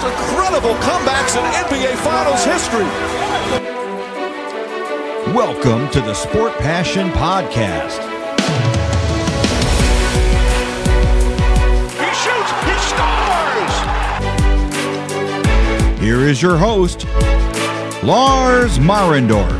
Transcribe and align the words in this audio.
most 0.00 0.12
incredible 0.12 0.74
comebacks 0.76 1.36
in 1.36 1.42
NBA 1.66 1.96
Finals 1.96 2.44
history. 2.44 2.84
Welcome 5.34 5.90
to 5.90 6.00
the 6.00 6.14
Sport 6.14 6.52
Passion 6.58 7.10
Podcast. 7.10 7.98
He 11.98 12.10
shoots, 12.14 12.50
he 12.64 12.74
scores! 12.90 13.74
Here 16.00 16.20
is 16.28 16.40
your 16.40 16.56
host, 16.56 17.06
Lars 18.02 18.78
Marendorf. 18.78 19.50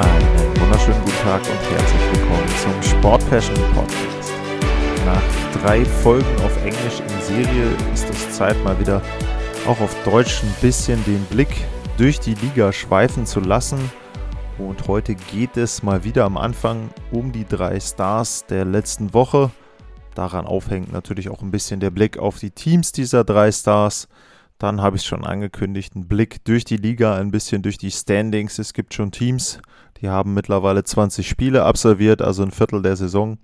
Einen 0.00 0.60
wunderschönen 0.60 1.00
guten 1.04 1.22
Tag 1.22 1.40
und 1.40 1.70
herzlich 1.70 2.02
willkommen 2.12 2.48
zum 2.62 2.82
Sport 2.82 3.30
Passion 3.30 3.56
Podcast. 3.74 4.32
Nach 5.04 5.22
drei 5.62 5.84
Folgen 5.84 6.36
auf 6.44 6.56
Englisch 6.64 7.00
in 7.00 7.15
Serie 7.26 7.76
ist 7.92 8.08
es 8.08 8.36
Zeit, 8.36 8.56
mal 8.62 8.78
wieder 8.78 9.02
auch 9.66 9.80
auf 9.80 9.96
Deutsch 10.04 10.44
ein 10.44 10.54
bisschen 10.60 11.04
den 11.06 11.24
Blick 11.24 11.48
durch 11.98 12.20
die 12.20 12.34
Liga 12.34 12.72
schweifen 12.72 13.26
zu 13.26 13.40
lassen. 13.40 13.90
Und 14.58 14.86
heute 14.86 15.16
geht 15.16 15.56
es 15.56 15.82
mal 15.82 16.04
wieder 16.04 16.24
am 16.24 16.36
Anfang 16.36 16.88
um 17.10 17.32
die 17.32 17.44
drei 17.44 17.80
Stars 17.80 18.46
der 18.46 18.64
letzten 18.64 19.12
Woche. 19.12 19.50
Daran 20.14 20.46
aufhängt 20.46 20.92
natürlich 20.92 21.28
auch 21.28 21.42
ein 21.42 21.50
bisschen 21.50 21.80
der 21.80 21.90
Blick 21.90 22.16
auf 22.16 22.38
die 22.38 22.52
Teams 22.52 22.92
dieser 22.92 23.24
drei 23.24 23.50
Stars. 23.50 24.06
Dann 24.58 24.80
habe 24.80 24.96
ich 24.96 25.02
schon 25.02 25.24
angekündigt, 25.24 25.96
einen 25.96 26.06
Blick 26.06 26.44
durch 26.44 26.64
die 26.64 26.76
Liga, 26.76 27.16
ein 27.16 27.32
bisschen 27.32 27.60
durch 27.60 27.76
die 27.76 27.90
Standings. 27.90 28.60
Es 28.60 28.72
gibt 28.72 28.94
schon 28.94 29.10
Teams, 29.10 29.58
die 30.00 30.08
haben 30.08 30.32
mittlerweile 30.32 30.84
20 30.84 31.28
Spiele 31.28 31.64
absolviert, 31.64 32.22
also 32.22 32.44
ein 32.44 32.52
Viertel 32.52 32.82
der 32.82 32.94
Saison. 32.94 33.38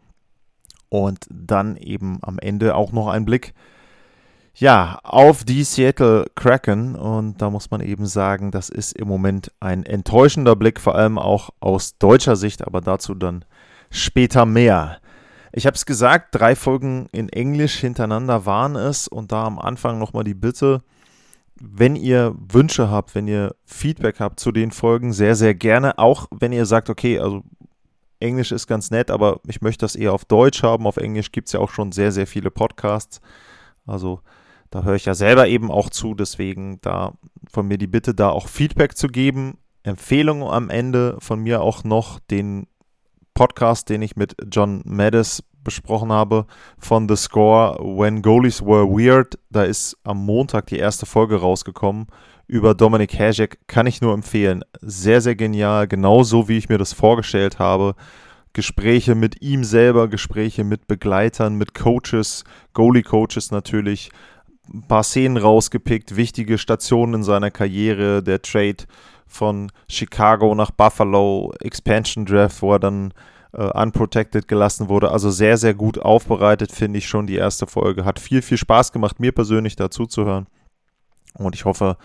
Und 0.89 1.27
dann 1.31 1.77
eben 1.79 2.19
am 2.21 2.39
Ende 2.39 2.75
auch 2.77 2.93
noch 2.93 3.09
ein 3.09 3.25
Blick, 3.25 3.55
ja, 4.55 4.99
auf 5.03 5.45
die 5.45 5.65
Seattle 5.65 6.27
Kraken. 6.35 6.95
Und 6.95 7.41
da 7.41 7.51
muss 7.51 7.71
man 7.71 7.81
eben 7.81 8.07
sagen, 8.07 8.51
das 8.51 8.69
ist 8.69 8.93
im 8.93 9.09
Moment 9.09 9.53
ein 9.61 9.85
enttäuschender 9.85 10.57
Blick, 10.57 10.81
vor 10.81 10.95
allem 10.95 11.19
auch 11.19 11.51
aus 11.61 11.99
deutscher 11.99 12.37
Sicht, 12.37 12.67
aber 12.67 12.81
dazu 12.81 13.15
dann 13.15 13.45
später 13.91 14.47
mehr. 14.47 14.99
Ich 15.53 15.67
habe 15.67 15.75
es 15.75 15.85
gesagt, 15.85 16.35
drei 16.35 16.57
Folgen 16.57 17.09
in 17.13 17.29
Englisch 17.29 17.77
hintereinander 17.77 18.47
waren 18.47 18.75
es 18.75 19.07
und 19.07 19.33
da 19.33 19.45
am 19.45 19.59
Anfang 19.59 19.99
nochmal 19.99 20.25
die 20.25 20.35
Bitte, 20.35 20.83
wenn 21.61 21.95
ihr 21.95 22.35
Wünsche 22.37 22.91
habt, 22.91 23.15
wenn 23.15 23.29
ihr 23.29 23.55
Feedback 23.67 24.19
habt 24.19 24.41
zu 24.41 24.51
den 24.51 24.71
Folgen, 24.71 25.13
sehr, 25.13 25.35
sehr 25.37 25.55
gerne. 25.55 25.99
Auch 25.99 26.27
wenn 26.31 26.53
ihr 26.53 26.65
sagt, 26.65 26.89
okay, 26.89 27.19
also 27.19 27.43
Englisch 28.19 28.51
ist 28.51 28.67
ganz 28.67 28.91
nett, 28.91 29.11
aber 29.11 29.41
ich 29.47 29.61
möchte 29.61 29.85
das 29.85 29.95
eher 29.95 30.15
auf 30.15 30.25
Deutsch 30.25 30.63
haben. 30.63 30.87
Auf 30.87 30.97
Englisch 30.97 31.33
gibt 31.33 31.49
es 31.49 31.53
ja 31.53 31.61
auch 31.61 31.71
schon 31.71 31.93
sehr, 31.93 32.13
sehr 32.13 32.27
viele 32.27 32.51
Podcasts. 32.51 33.21
Also 33.87 34.21
da 34.73 34.83
höre 34.85 34.95
ich 34.95 35.05
ja 35.05 35.15
selber 35.15 35.47
eben 35.49 35.71
auch 35.71 35.91
zu. 35.91 36.15
Deswegen 36.15 36.81
da 36.81 37.13
von 37.51 37.69
mir 37.69 37.79
die 37.79 37.87
Bitte, 37.87 38.15
da 38.15 38.31
auch 38.31 38.49
Feedback 38.49 38.97
zu 38.97 39.07
geben. 39.07 39.59
Empfehlung 39.83 40.43
am 40.43 40.71
Ende 40.71 41.17
von 41.21 41.41
mir 41.41 41.61
auch 41.61 41.85
noch 41.85 42.19
den 42.19 42.67
Podcast, 43.35 43.91
den 43.91 44.01
ich 44.01 44.17
mit 44.17 44.35
John 44.51 44.81
Maddis 44.85 45.45
besprochen 45.63 46.11
habe, 46.11 46.47
von 46.79 47.07
The 47.07 47.17
Score 47.17 47.77
When 47.81 48.23
Goalies 48.23 48.63
Were 48.63 48.89
Weird. 48.89 49.39
Da 49.51 49.65
ist 49.65 49.97
am 50.05 50.25
Montag 50.25 50.69
die 50.69 50.79
erste 50.79 51.05
Folge 51.05 51.37
rausgekommen 51.37 52.07
über 52.47 52.75
Dominik 52.75 53.19
Hasek. 53.19 53.59
Kann 53.67 53.87
ich 53.87 54.01
nur 54.01 54.15
empfehlen. 54.15 54.65
Sehr, 54.81 55.21
sehr 55.21 55.37
genial. 55.37 55.87
Genauso 55.87 56.49
wie 56.49 56.57
ich 56.57 56.71
mir 56.71 56.79
das 56.79 56.95
vorgestellt 56.95 57.59
habe. 57.59 57.95
Gespräche 58.55 59.15
mit 59.15 59.43
ihm 59.43 59.65
selber, 59.65 60.09
Gespräche 60.09 60.65
mit 60.65 60.87
Begleitern, 60.87 61.57
mit 61.57 61.75
Coaches, 61.75 62.45
Goalie-Coaches 62.73 63.51
natürlich. 63.51 64.11
Ein 64.73 64.83
paar 64.87 65.03
Szenen 65.03 65.37
rausgepickt, 65.37 66.17
wichtige 66.17 66.59
Stationen 66.59 67.15
in 67.15 67.23
seiner 67.23 67.51
Karriere, 67.51 68.23
der 68.23 68.43
Trade 68.43 68.85
von 69.27 69.73
Chicago 69.89 70.55
nach 70.55 70.71
Buffalo, 70.71 71.53
Expansion 71.61 72.27
Draft, 72.27 72.63
wo 72.63 72.75
er 72.75 72.79
dann 72.79 73.13
äh, 73.53 73.65
unprotected 73.65 74.49
gelassen 74.49 74.89
wurde. 74.89 75.11
Also 75.11 75.31
sehr, 75.31 75.57
sehr 75.57 75.75
gut 75.75 75.99
aufbereitet, 75.99 76.73
finde 76.73 76.99
ich 76.99 77.09
schon 77.09 77.27
die 77.27 77.37
erste 77.37 77.67
Folge. 77.67 78.05
Hat 78.05 78.19
viel, 78.19 78.43
viel 78.43 78.59
Spaß 78.59 78.93
gemacht, 78.93 79.21
mir 79.21 79.33
persönlich 79.33 79.77
dazu 79.77 80.07
zu 80.07 80.25
hören. 80.25 80.47
Und 81.35 81.55
ich 81.55 81.65
hoffe, 81.65 81.97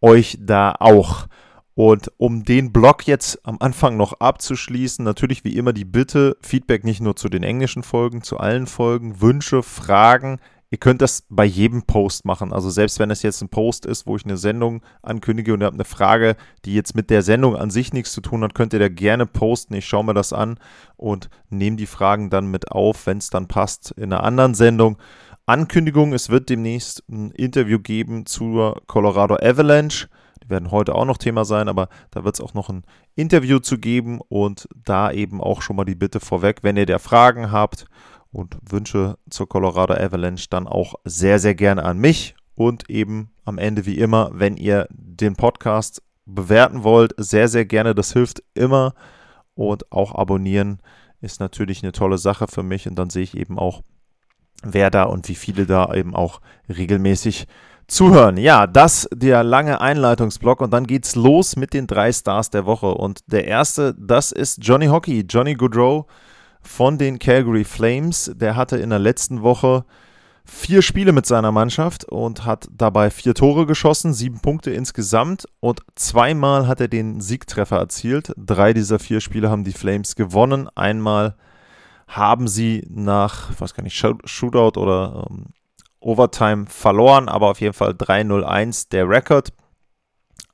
euch 0.00 0.38
da 0.40 0.74
auch. 0.78 1.26
Und 1.74 2.12
um 2.18 2.44
den 2.44 2.72
Blog 2.72 3.06
jetzt 3.06 3.46
am 3.46 3.56
Anfang 3.60 3.96
noch 3.96 4.20
abzuschließen, 4.20 5.04
natürlich 5.04 5.44
wie 5.44 5.56
immer 5.56 5.72
die 5.72 5.84
Bitte, 5.84 6.36
Feedback 6.40 6.84
nicht 6.84 7.00
nur 7.00 7.16
zu 7.16 7.28
den 7.28 7.42
englischen 7.42 7.82
Folgen, 7.82 8.22
zu 8.22 8.38
allen 8.38 8.66
Folgen, 8.66 9.20
Wünsche, 9.20 9.62
Fragen. 9.62 10.40
Ihr 10.72 10.78
könnt 10.78 11.02
das 11.02 11.24
bei 11.28 11.44
jedem 11.44 11.82
Post 11.82 12.24
machen. 12.24 12.52
Also 12.52 12.70
selbst 12.70 13.00
wenn 13.00 13.10
es 13.10 13.22
jetzt 13.22 13.42
ein 13.42 13.48
Post 13.48 13.84
ist, 13.86 14.06
wo 14.06 14.14
ich 14.14 14.24
eine 14.24 14.36
Sendung 14.36 14.82
ankündige 15.02 15.52
und 15.52 15.62
ihr 15.62 15.66
habt 15.66 15.74
eine 15.74 15.84
Frage, 15.84 16.36
die 16.64 16.74
jetzt 16.74 16.94
mit 16.94 17.10
der 17.10 17.22
Sendung 17.22 17.56
an 17.56 17.70
sich 17.70 17.92
nichts 17.92 18.12
zu 18.12 18.20
tun 18.20 18.44
hat, 18.44 18.54
könnt 18.54 18.72
ihr 18.72 18.78
da 18.78 18.88
gerne 18.88 19.26
posten. 19.26 19.74
Ich 19.74 19.86
schaue 19.86 20.04
mir 20.04 20.14
das 20.14 20.32
an 20.32 20.60
und 20.96 21.28
nehme 21.48 21.76
die 21.76 21.86
Fragen 21.86 22.30
dann 22.30 22.46
mit 22.46 22.70
auf, 22.70 23.06
wenn 23.06 23.18
es 23.18 23.30
dann 23.30 23.48
passt, 23.48 23.90
in 23.96 24.12
einer 24.12 24.22
anderen 24.22 24.54
Sendung. 24.54 24.96
Ankündigung, 25.44 26.12
es 26.12 26.30
wird 26.30 26.48
demnächst 26.48 27.02
ein 27.08 27.32
Interview 27.32 27.80
geben 27.80 28.24
zur 28.26 28.80
Colorado 28.86 29.34
Avalanche. 29.42 30.06
Die 30.44 30.50
werden 30.50 30.70
heute 30.70 30.94
auch 30.94 31.04
noch 31.04 31.18
Thema 31.18 31.44
sein, 31.44 31.68
aber 31.68 31.88
da 32.12 32.22
wird 32.22 32.36
es 32.36 32.40
auch 32.40 32.54
noch 32.54 32.68
ein 32.68 32.84
Interview 33.16 33.58
zu 33.58 33.76
geben 33.76 34.20
und 34.28 34.68
da 34.76 35.10
eben 35.10 35.40
auch 35.40 35.62
schon 35.62 35.74
mal 35.74 35.84
die 35.84 35.96
Bitte 35.96 36.20
vorweg, 36.20 36.58
wenn 36.62 36.76
ihr 36.76 36.86
da 36.86 37.00
Fragen 37.00 37.50
habt 37.50 37.86
und 38.32 38.56
Wünsche 38.68 39.18
zur 39.28 39.48
Colorado 39.48 39.94
Avalanche, 39.94 40.46
dann 40.50 40.66
auch 40.66 40.94
sehr, 41.04 41.38
sehr 41.38 41.54
gerne 41.54 41.84
an 41.84 41.98
mich 41.98 42.34
und 42.54 42.88
eben 42.88 43.30
am 43.44 43.58
Ende 43.58 43.86
wie 43.86 43.98
immer, 43.98 44.30
wenn 44.32 44.56
ihr 44.56 44.86
den 44.90 45.34
Podcast 45.34 46.02
bewerten 46.26 46.84
wollt, 46.84 47.14
sehr, 47.16 47.48
sehr 47.48 47.64
gerne, 47.64 47.94
das 47.94 48.12
hilft 48.12 48.42
immer 48.54 48.94
und 49.54 49.90
auch 49.90 50.14
abonnieren 50.14 50.80
ist 51.20 51.40
natürlich 51.40 51.82
eine 51.82 51.92
tolle 51.92 52.18
Sache 52.18 52.46
für 52.48 52.62
mich 52.62 52.88
und 52.88 52.96
dann 52.98 53.10
sehe 53.10 53.22
ich 53.22 53.36
eben 53.36 53.58
auch, 53.58 53.82
wer 54.62 54.90
da 54.90 55.04
und 55.04 55.28
wie 55.28 55.34
viele 55.34 55.66
da 55.66 55.92
eben 55.94 56.14
auch 56.14 56.40
regelmäßig 56.68 57.46
zuhören. 57.86 58.36
Ja, 58.36 58.66
das 58.66 59.08
der 59.12 59.42
lange 59.42 59.80
Einleitungsblock 59.80 60.60
und 60.60 60.72
dann 60.72 60.86
geht's 60.86 61.16
los 61.16 61.56
mit 61.56 61.74
den 61.74 61.86
drei 61.86 62.12
Stars 62.12 62.50
der 62.50 62.64
Woche. 62.64 62.94
Und 62.94 63.20
der 63.26 63.46
erste, 63.46 63.94
das 63.98 64.32
ist 64.32 64.58
Johnny 64.62 64.86
Hockey, 64.86 65.26
Johnny 65.28 65.54
Goodrow 65.54 66.06
von 66.62 66.98
den 66.98 67.18
Calgary 67.18 67.64
Flames. 67.64 68.32
Der 68.34 68.56
hatte 68.56 68.76
in 68.76 68.90
der 68.90 68.98
letzten 68.98 69.42
Woche 69.42 69.84
vier 70.44 70.82
Spiele 70.82 71.12
mit 71.12 71.26
seiner 71.26 71.52
Mannschaft 71.52 72.04
und 72.04 72.44
hat 72.44 72.68
dabei 72.72 73.10
vier 73.10 73.34
Tore 73.34 73.66
geschossen, 73.66 74.12
sieben 74.12 74.40
Punkte 74.40 74.70
insgesamt 74.70 75.46
und 75.60 75.80
zweimal 75.94 76.66
hat 76.66 76.80
er 76.80 76.88
den 76.88 77.20
Siegtreffer 77.20 77.76
erzielt. 77.76 78.32
Drei 78.36 78.72
dieser 78.72 78.98
vier 78.98 79.20
Spiele 79.20 79.50
haben 79.50 79.64
die 79.64 79.72
Flames 79.72 80.16
gewonnen. 80.16 80.68
Einmal 80.74 81.36
haben 82.08 82.48
sie 82.48 82.84
nach, 82.88 83.50
ich 83.50 83.60
weiß 83.60 83.74
gar 83.74 83.84
nicht, 83.84 83.96
Shootout 83.96 84.80
oder 84.80 85.26
ähm, 85.30 85.46
Overtime 86.00 86.66
verloren, 86.66 87.28
aber 87.28 87.50
auf 87.50 87.60
jeden 87.60 87.74
Fall 87.74 87.92
3-0-1 87.92 88.88
der 88.90 89.08
Rekord. 89.08 89.52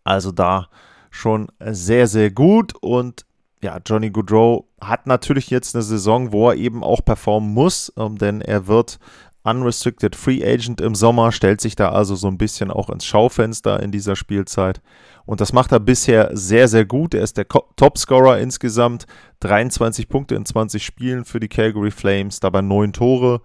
Also 0.04 0.32
da 0.32 0.68
schon 1.10 1.48
sehr, 1.60 2.06
sehr 2.06 2.30
gut. 2.30 2.74
Und 2.80 3.24
ja, 3.62 3.78
Johnny 3.84 4.10
Goodrow 4.10 4.64
hat 4.80 5.06
natürlich 5.06 5.50
jetzt 5.50 5.74
eine 5.74 5.82
Saison, 5.82 6.32
wo 6.32 6.50
er 6.50 6.56
eben 6.56 6.84
auch 6.84 7.04
performen 7.04 7.52
muss, 7.52 7.92
ähm, 7.96 8.18
denn 8.18 8.40
er 8.40 8.66
wird 8.66 8.98
Unrestricted 9.46 10.16
Free 10.16 10.44
Agent 10.44 10.80
im 10.80 10.96
Sommer, 10.96 11.30
stellt 11.30 11.60
sich 11.60 11.76
da 11.76 11.90
also 11.90 12.16
so 12.16 12.26
ein 12.26 12.36
bisschen 12.36 12.72
auch 12.72 12.90
ins 12.90 13.06
Schaufenster 13.06 13.80
in 13.80 13.92
dieser 13.92 14.16
Spielzeit. 14.16 14.80
Und 15.24 15.40
das 15.40 15.52
macht 15.52 15.70
er 15.70 15.78
bisher 15.78 16.30
sehr, 16.36 16.66
sehr 16.66 16.84
gut. 16.84 17.14
Er 17.14 17.22
ist 17.22 17.36
der 17.36 17.46
Topscorer 17.48 18.38
insgesamt. 18.38 19.06
23 19.40 20.08
Punkte 20.08 20.34
in 20.34 20.44
20 20.44 20.84
Spielen 20.84 21.24
für 21.24 21.38
die 21.38 21.48
Calgary 21.48 21.92
Flames, 21.92 22.40
dabei 22.40 22.60
9 22.60 22.92
Tore. 22.92 23.40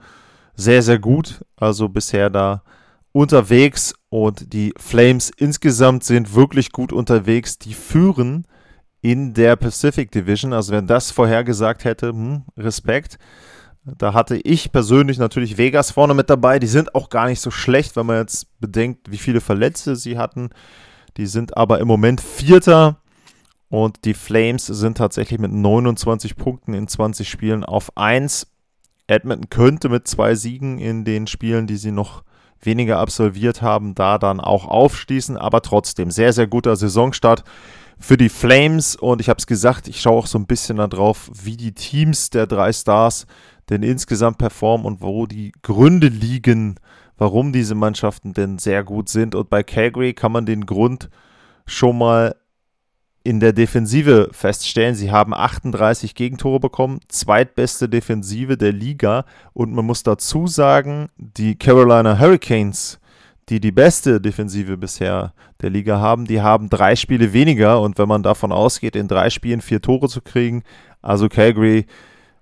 Sehr, 0.56 0.82
sehr 0.82 0.98
gut. 0.98 1.46
Also 1.56 1.88
bisher 1.88 2.32
da 2.32 2.64
unterwegs. 3.12 3.94
Und 4.10 4.54
die 4.54 4.74
Flames 4.78 5.32
insgesamt 5.38 6.04
sind 6.04 6.34
wirklich 6.34 6.72
gut 6.72 6.94
unterwegs. 6.94 7.60
Die 7.60 7.76
führen 7.76 8.48
in 9.02 9.34
der 9.34 9.56
Pacific 9.56 10.12
Division. 10.12 10.54
Also 10.54 10.74
wenn 10.74 10.88
das 10.88 11.12
vorhergesagt 11.12 11.84
hätte, 11.84 12.10
hm, 12.10 12.44
Respekt. 12.58 13.18
Da 13.84 14.14
hatte 14.14 14.38
ich 14.38 14.72
persönlich 14.72 15.18
natürlich 15.18 15.58
Vegas 15.58 15.90
vorne 15.90 16.14
mit 16.14 16.30
dabei. 16.30 16.60
Die 16.60 16.68
sind 16.68 16.94
auch 16.94 17.10
gar 17.10 17.28
nicht 17.28 17.40
so 17.40 17.50
schlecht, 17.50 17.96
wenn 17.96 18.06
man 18.06 18.18
jetzt 18.18 18.60
bedenkt, 18.60 19.12
wie 19.12 19.18
viele 19.18 19.42
Verletzte 19.42 19.96
sie 19.96 20.20
hatten. 20.20 20.52
Die 21.18 21.26
sind 21.26 21.58
aber 21.58 21.80
im 21.80 21.88
Moment 21.88 22.22
Vierter 22.22 23.02
und 23.70 24.06
die 24.06 24.14
Flames 24.14 24.68
sind 24.68 24.98
tatsächlich 24.98 25.40
mit 25.40 25.52
29 25.52 26.36
Punkten 26.36 26.74
in 26.74 26.88
20 26.88 27.28
Spielen 27.28 27.64
auf 27.64 27.98
1. 27.98 28.48
Edmonton 29.08 29.50
könnte 29.50 29.90
mit 29.90 30.08
zwei 30.08 30.36
Siegen 30.36 30.78
in 30.78 31.04
den 31.04 31.26
Spielen, 31.26 31.68
die 31.68 31.78
sie 31.78 31.92
noch 31.92 32.24
weniger 32.62 33.00
absolviert 33.00 33.62
haben, 33.62 33.96
da 33.96 34.18
dann 34.18 34.40
auch 34.40 34.68
aufschließen, 34.68 35.38
aber 35.38 35.62
trotzdem 35.62 36.12
sehr, 36.12 36.34
sehr 36.34 36.48
guter 36.48 36.76
Saisonstart 36.76 37.44
für 38.02 38.18
die 38.18 38.30
Flames 38.30 38.96
und 38.96 39.22
ich 39.22 39.30
habe 39.30 39.38
es 39.38 39.48
gesagt, 39.48 39.88
ich 39.88 40.02
schaue 40.02 40.18
auch 40.20 40.28
so 40.28 40.40
ein 40.40 40.48
bisschen 40.48 40.78
darauf, 40.78 41.30
wie 41.34 41.56
die 41.56 41.74
Teams 41.74 42.32
der 42.32 42.48
drei 42.48 42.74
Stars 42.74 43.28
denn 43.70 43.84
insgesamt 43.84 44.38
performen 44.38 44.86
und 44.86 45.02
wo 45.02 45.28
die 45.28 45.54
Gründe 45.62 46.08
liegen, 46.08 46.76
warum 47.18 47.54
diese 47.54 47.76
Mannschaften 47.76 48.34
denn 48.34 48.58
sehr 48.58 48.84
gut 48.84 49.08
sind. 49.08 49.36
Und 49.36 49.50
bei 49.50 49.64
Calgary 49.64 50.14
kann 50.14 50.32
man 50.32 50.46
den 50.46 50.66
Grund 50.66 51.10
schon 51.68 51.98
mal 51.98 52.36
in 53.24 53.40
der 53.40 53.54
Defensive 53.54 54.30
feststellen. 54.32 54.96
Sie 54.96 55.12
haben 55.12 55.34
38 55.34 56.16
Gegentore 56.16 56.60
bekommen, 56.60 57.00
zweitbeste 57.08 57.88
Defensive 57.88 58.58
der 58.58 58.74
Liga. 58.74 59.26
Und 59.54 59.74
man 59.74 59.86
muss 59.86 60.02
dazu 60.02 60.48
sagen, 60.48 61.10
die 61.18 61.56
Carolina 61.56 62.20
Hurricanes, 62.20 63.00
die 63.50 63.60
die 63.60 63.72
beste 63.72 64.22
Defensive 64.22 64.78
bisher 64.78 65.34
der 65.62 65.70
Liga 65.70 66.00
haben, 66.00 66.26
die 66.26 66.42
haben 66.42 66.70
drei 66.70 66.96
Spiele 66.96 67.34
weniger. 67.34 67.82
Und 67.82 67.98
wenn 67.98 68.08
man 68.08 68.24
davon 68.24 68.52
ausgeht, 68.52 68.96
in 68.96 69.08
drei 69.08 69.30
Spielen 69.30 69.62
vier 69.62 69.82
Tore 69.82 70.08
zu 70.08 70.22
kriegen, 70.22 70.64
also 71.02 71.28
Calgary, 71.28 71.86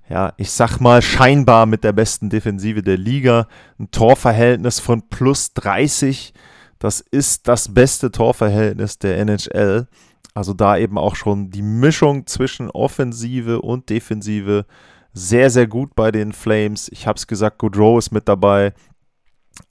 ja, 0.09 0.33
ich 0.37 0.51
sag 0.51 0.79
mal, 0.79 1.01
scheinbar 1.01 1.65
mit 1.65 1.83
der 1.83 1.93
besten 1.93 2.29
Defensive 2.29 2.81
der 2.81 2.97
Liga, 2.97 3.47
ein 3.79 3.91
Torverhältnis 3.91 4.79
von 4.79 5.07
plus 5.07 5.53
30. 5.53 6.33
Das 6.79 6.99
ist 6.99 7.47
das 7.47 7.73
beste 7.73 8.11
Torverhältnis 8.11 8.97
der 8.97 9.17
NHL. 9.19 9.87
Also 10.33 10.53
da 10.53 10.77
eben 10.77 10.97
auch 10.97 11.15
schon 11.15 11.51
die 11.51 11.61
Mischung 11.61 12.25
zwischen 12.25 12.69
Offensive 12.71 13.61
und 13.61 13.89
Defensive 13.89 14.65
sehr, 15.13 15.49
sehr 15.49 15.67
gut 15.67 15.95
bei 15.95 16.11
den 16.11 16.33
Flames. 16.33 16.89
Ich 16.91 17.07
habe 17.07 17.17
es 17.17 17.27
gesagt, 17.27 17.57
Goodrow 17.59 17.97
ist 17.97 18.11
mit 18.11 18.27
dabei. 18.27 18.73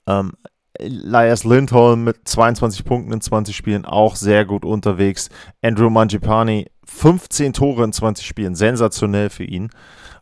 Ähm, 0.05 0.33
Elias 0.73 1.43
Lindholm 1.43 2.03
mit 2.03 2.27
22 2.27 2.85
Punkten 2.85 3.13
in 3.13 3.21
20 3.21 3.55
Spielen 3.55 3.85
auch 3.85 4.15
sehr 4.15 4.45
gut 4.45 4.65
unterwegs. 4.65 5.29
Andrew 5.61 5.89
Mangipani 5.89 6.67
15 6.85 7.53
Tore 7.53 7.83
in 7.83 7.93
20 7.93 8.25
Spielen, 8.25 8.55
sensationell 8.55 9.29
für 9.29 9.43
ihn. 9.43 9.69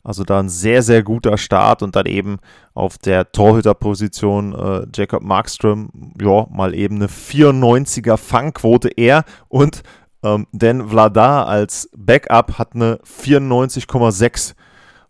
Also 0.04 0.24
da 0.24 0.40
ein 0.40 0.50
sehr, 0.50 0.84
sehr 0.84 1.04
guter 1.04 1.38
Start 1.38 1.84
und 1.84 1.96
dann 1.96 2.06
eben 2.06 2.38
auf 2.74 2.98
der 2.98 3.32
Torhüterposition 3.32 4.54
äh, 4.54 4.88
Jacob 4.96 5.22
Markström, 5.22 5.90
ja, 6.22 6.48
mal 6.50 6.74
eben 6.74 6.96
eine 6.96 7.08
94er 7.08 8.16
Fangquote 8.16 8.90
er 8.96 9.26
und 9.50 9.84
ähm, 10.24 10.48
denn 10.52 10.90
Vladar 10.90 11.48
als 11.48 11.90
Backup 11.96 12.58
hat 12.58 12.74
eine 12.74 13.00
94,6 13.06 14.56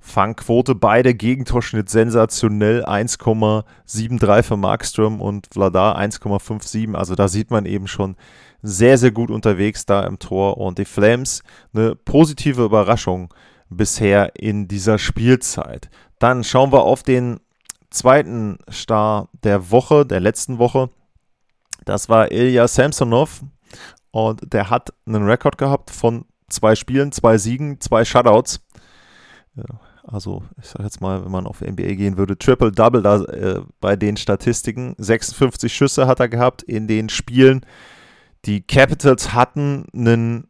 Fangquote. 0.07 0.73
Beide 0.73 1.13
Gegentorschnitt 1.13 1.89
sensationell. 1.89 2.85
1,73 2.85 4.43
für 4.43 4.57
Markström 4.57 5.21
und 5.21 5.47
Vladar 5.53 5.99
1,57. 5.99 6.95
Also 6.95 7.15
da 7.15 7.27
sieht 7.27 7.51
man 7.51 7.65
eben 7.65 7.87
schon 7.87 8.15
sehr, 8.61 8.97
sehr 8.97 9.11
gut 9.11 9.29
unterwegs 9.29 9.85
da 9.85 10.03
im 10.05 10.17
Tor. 10.19 10.57
Und 10.57 10.77
die 10.77 10.85
Flames 10.85 11.43
eine 11.73 11.95
positive 11.95 12.63
Überraschung 12.63 13.33
bisher 13.69 14.31
in 14.35 14.67
dieser 14.67 14.97
Spielzeit. 14.97 15.89
Dann 16.19 16.43
schauen 16.43 16.71
wir 16.71 16.83
auf 16.83 17.03
den 17.03 17.39
zweiten 17.89 18.57
Star 18.71 19.29
der 19.43 19.71
Woche, 19.71 20.05
der 20.05 20.19
letzten 20.19 20.57
Woche. 20.57 20.89
Das 21.85 22.09
war 22.09 22.31
Ilya 22.31 22.67
Samsonov. 22.67 23.41
Und 24.11 24.53
der 24.53 24.69
hat 24.69 24.93
einen 25.05 25.25
Rekord 25.25 25.57
gehabt 25.57 25.91
von 25.91 26.25
zwei 26.49 26.75
Spielen, 26.75 27.11
zwei 27.11 27.37
Siegen, 27.37 27.79
zwei 27.81 28.05
Shutouts. 28.05 28.61
Also, 30.09 30.43
ich 30.61 30.69
sag 30.69 30.83
jetzt 30.83 31.01
mal, 31.01 31.23
wenn 31.25 31.31
man 31.31 31.45
auf 31.45 31.61
NBA 31.61 31.95
gehen 31.95 32.17
würde, 32.17 32.37
Triple-Double 32.37 33.01
da 33.01 33.23
äh, 33.25 33.61
bei 33.81 33.95
den 33.97 34.15
Statistiken. 34.15 34.95
56 34.97 35.73
Schüsse 35.73 36.07
hat 36.07 36.19
er 36.21 36.29
gehabt 36.29 36.63
in 36.63 36.87
den 36.87 37.09
Spielen. 37.09 37.65
Die 38.45 38.61
Capitals 38.61 39.33
hatten 39.33 39.85
einen 39.93 40.47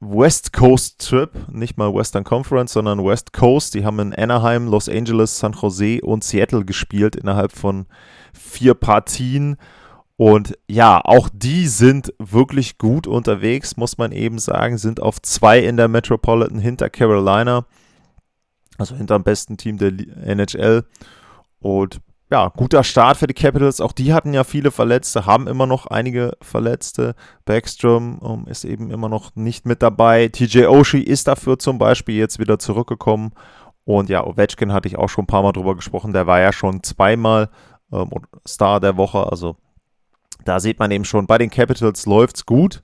West 0.00 0.52
Coast 0.52 1.08
Trip, 1.08 1.30
nicht 1.48 1.78
mal 1.78 1.94
Western 1.94 2.24
Conference, 2.24 2.72
sondern 2.72 3.04
West 3.04 3.32
Coast. 3.32 3.74
Die 3.74 3.84
haben 3.84 4.00
in 4.00 4.12
Anaheim, 4.12 4.66
Los 4.66 4.88
Angeles, 4.88 5.38
San 5.38 5.52
Jose 5.52 6.00
und 6.02 6.24
Seattle 6.24 6.64
gespielt 6.64 7.14
innerhalb 7.14 7.52
von 7.52 7.86
vier 8.34 8.74
Partien. 8.74 9.56
Und 10.16 10.58
ja, 10.68 11.00
auch 11.04 11.28
die 11.32 11.68
sind 11.68 12.12
wirklich 12.18 12.78
gut 12.78 13.06
unterwegs, 13.06 13.76
muss 13.76 13.96
man 13.96 14.10
eben 14.10 14.40
sagen, 14.40 14.76
sind 14.76 15.00
auf 15.00 15.22
zwei 15.22 15.60
in 15.60 15.76
der 15.76 15.88
Metropolitan 15.88 16.58
hinter 16.58 16.90
Carolina, 16.90 17.64
also 18.82 18.96
hinter 18.96 19.18
dem 19.18 19.24
besten 19.24 19.56
Team 19.56 19.78
der 19.78 19.92
NHL. 20.24 20.84
Und 21.60 22.00
ja, 22.30 22.48
guter 22.48 22.82
Start 22.82 23.18
für 23.18 23.26
die 23.26 23.34
Capitals. 23.34 23.80
Auch 23.80 23.92
die 23.92 24.14
hatten 24.14 24.32
ja 24.32 24.42
viele 24.42 24.70
Verletzte, 24.70 25.26
haben 25.26 25.46
immer 25.46 25.66
noch 25.66 25.86
einige 25.86 26.32
Verletzte. 26.40 27.14
Backstrom 27.44 28.18
um, 28.18 28.40
ähm, 28.40 28.46
ist 28.50 28.64
eben 28.64 28.90
immer 28.90 29.08
noch 29.08 29.36
nicht 29.36 29.66
mit 29.66 29.82
dabei. 29.82 30.28
TJ 30.28 30.64
Oshie 30.64 31.02
ist 31.02 31.28
dafür 31.28 31.58
zum 31.58 31.78
Beispiel 31.78 32.16
jetzt 32.16 32.38
wieder 32.38 32.58
zurückgekommen. 32.58 33.32
Und 33.84 34.08
ja, 34.08 34.24
Ovechkin 34.24 34.72
hatte 34.72 34.88
ich 34.88 34.96
auch 34.96 35.08
schon 35.08 35.24
ein 35.24 35.26
paar 35.28 35.42
Mal 35.42 35.52
drüber 35.52 35.76
gesprochen. 35.76 36.12
Der 36.12 36.26
war 36.26 36.40
ja 36.40 36.52
schon 36.52 36.82
zweimal 36.82 37.50
ähm, 37.92 38.10
Star 38.48 38.80
der 38.80 38.96
Woche. 38.96 39.30
Also 39.30 39.56
da 40.44 40.58
sieht 40.58 40.78
man 40.78 40.90
eben 40.90 41.04
schon, 41.04 41.26
bei 41.26 41.38
den 41.38 41.50
Capitals 41.50 42.06
läuft 42.06 42.36
es 42.36 42.46
gut 42.46 42.82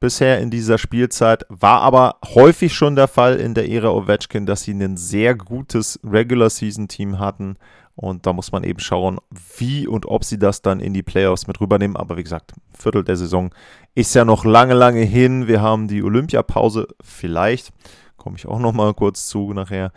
bisher 0.00 0.40
in 0.40 0.50
dieser 0.50 0.78
Spielzeit. 0.78 1.44
War 1.48 1.80
aber 1.82 2.16
häufig 2.34 2.74
schon 2.74 2.96
der 2.96 3.08
Fall 3.08 3.36
in 3.36 3.54
der 3.54 3.70
Ära 3.70 3.90
Ovechkin, 3.90 4.46
dass 4.46 4.62
sie 4.62 4.72
ein 4.72 4.96
sehr 4.96 5.34
gutes 5.34 6.00
Regular 6.04 6.50
Season 6.50 6.88
Team 6.88 7.18
hatten. 7.18 7.56
Und 7.94 8.26
da 8.26 8.32
muss 8.32 8.52
man 8.52 8.62
eben 8.62 8.78
schauen, 8.78 9.18
wie 9.56 9.88
und 9.88 10.06
ob 10.06 10.22
sie 10.22 10.38
das 10.38 10.62
dann 10.62 10.78
in 10.78 10.94
die 10.94 11.02
Playoffs 11.02 11.48
mit 11.48 11.60
rübernehmen. 11.60 11.96
Aber 11.96 12.16
wie 12.16 12.22
gesagt, 12.22 12.52
Viertel 12.72 13.02
der 13.02 13.16
Saison 13.16 13.50
ist 13.96 14.14
ja 14.14 14.24
noch 14.24 14.44
lange, 14.44 14.74
lange 14.74 15.02
hin. 15.02 15.48
Wir 15.48 15.60
haben 15.60 15.88
die 15.88 16.04
Olympiapause 16.04 16.86
vielleicht. 17.00 17.72
Komme 18.16 18.36
ich 18.36 18.46
auch 18.46 18.60
noch 18.60 18.72
mal 18.72 18.94
kurz 18.94 19.26
zu 19.26 19.52
nachher. 19.52 19.92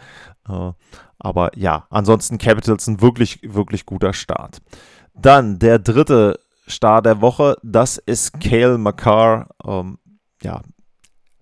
Äh, 0.49 0.71
aber 1.19 1.55
ja, 1.55 1.85
ansonsten 1.91 2.39
Capitals 2.39 2.87
ein 2.87 3.01
wirklich, 3.01 3.39
wirklich 3.43 3.85
guter 3.85 4.13
Start. 4.13 4.57
Dann 5.13 5.59
der 5.59 5.77
dritte 5.77 6.39
Star 6.71 7.01
der 7.01 7.21
Woche, 7.21 7.55
das 7.63 7.97
ist 7.97 8.39
Cale 8.39 8.77
McCarr. 8.77 9.49
Ähm, 9.65 9.97
ja, 10.41 10.61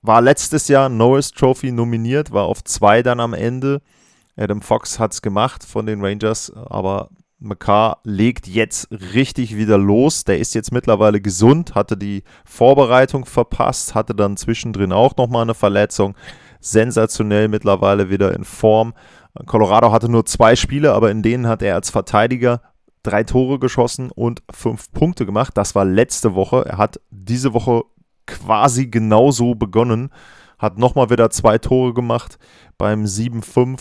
war 0.02 0.22
letztes 0.22 0.68
Jahr 0.68 0.90
Norris 0.90 1.31
Trophy 1.31 1.72
nominiert, 1.72 2.31
war 2.31 2.46
auf 2.46 2.64
zwei 2.64 3.04
dann 3.04 3.20
am 3.20 3.34
Ende. 3.34 3.81
Adam 4.38 4.62
Fox 4.62 5.00
hat 5.00 5.14
es 5.14 5.22
gemacht 5.22 5.64
von 5.64 5.86
den 5.86 6.04
Rangers, 6.04 6.52
aber 6.54 7.10
McCarr 7.40 8.00
legt 8.04 8.48
jetzt 8.48 8.90
richtig 8.92 9.56
wieder 9.56 9.78
los. 9.78 10.24
Der 10.24 10.40
ist 10.40 10.56
jetzt 10.56 10.72
mittlerweile 10.72 11.22
gesund, 11.22 11.76
hatte 11.76 11.98
die 11.98 12.24
Vorbereitung 12.46 13.26
verpasst, 13.26 13.95
hatte 13.95 14.14
dann 14.14 14.38
zwischendrin 14.38 14.92
auch 14.92 15.16
nochmal 15.18 15.44
eine 15.44 15.54
Verletzung. 15.54 16.16
Sensationell 16.59 17.48
mittlerweile 17.48 18.09
wieder 18.09 18.33
in 18.33 18.44
Form. 18.44 18.94
Colorado 19.45 19.92
hatte 19.92 20.09
nur 20.09 20.26
zwei 20.26 20.56
Spiele, 20.56 20.94
aber 20.94 21.12
in 21.12 21.21
denen 21.21 21.48
hat 21.48 21.62
er 21.62 21.76
als 21.76 21.90
Verteidiger 21.90 22.62
drei 23.03 23.23
Tore 23.23 23.59
geschossen 23.59 24.11
und 24.11 24.41
fünf 24.51 24.91
Punkte 24.91 25.25
gemacht. 25.25 25.56
Das 25.56 25.75
war 25.75 25.85
letzte 25.85 26.35
Woche. 26.35 26.65
Er 26.65 26.77
hat 26.77 26.99
diese 27.09 27.53
Woche 27.53 27.83
quasi 28.25 28.87
genauso 28.87 29.56
begonnen. 29.56 30.11
Hat 30.57 30.77
nochmal 30.77 31.09
wieder 31.09 31.29
zwei 31.29 31.57
Tore 31.57 31.94
gemacht 31.94 32.37
beim 32.77 33.06
7-5 33.06 33.79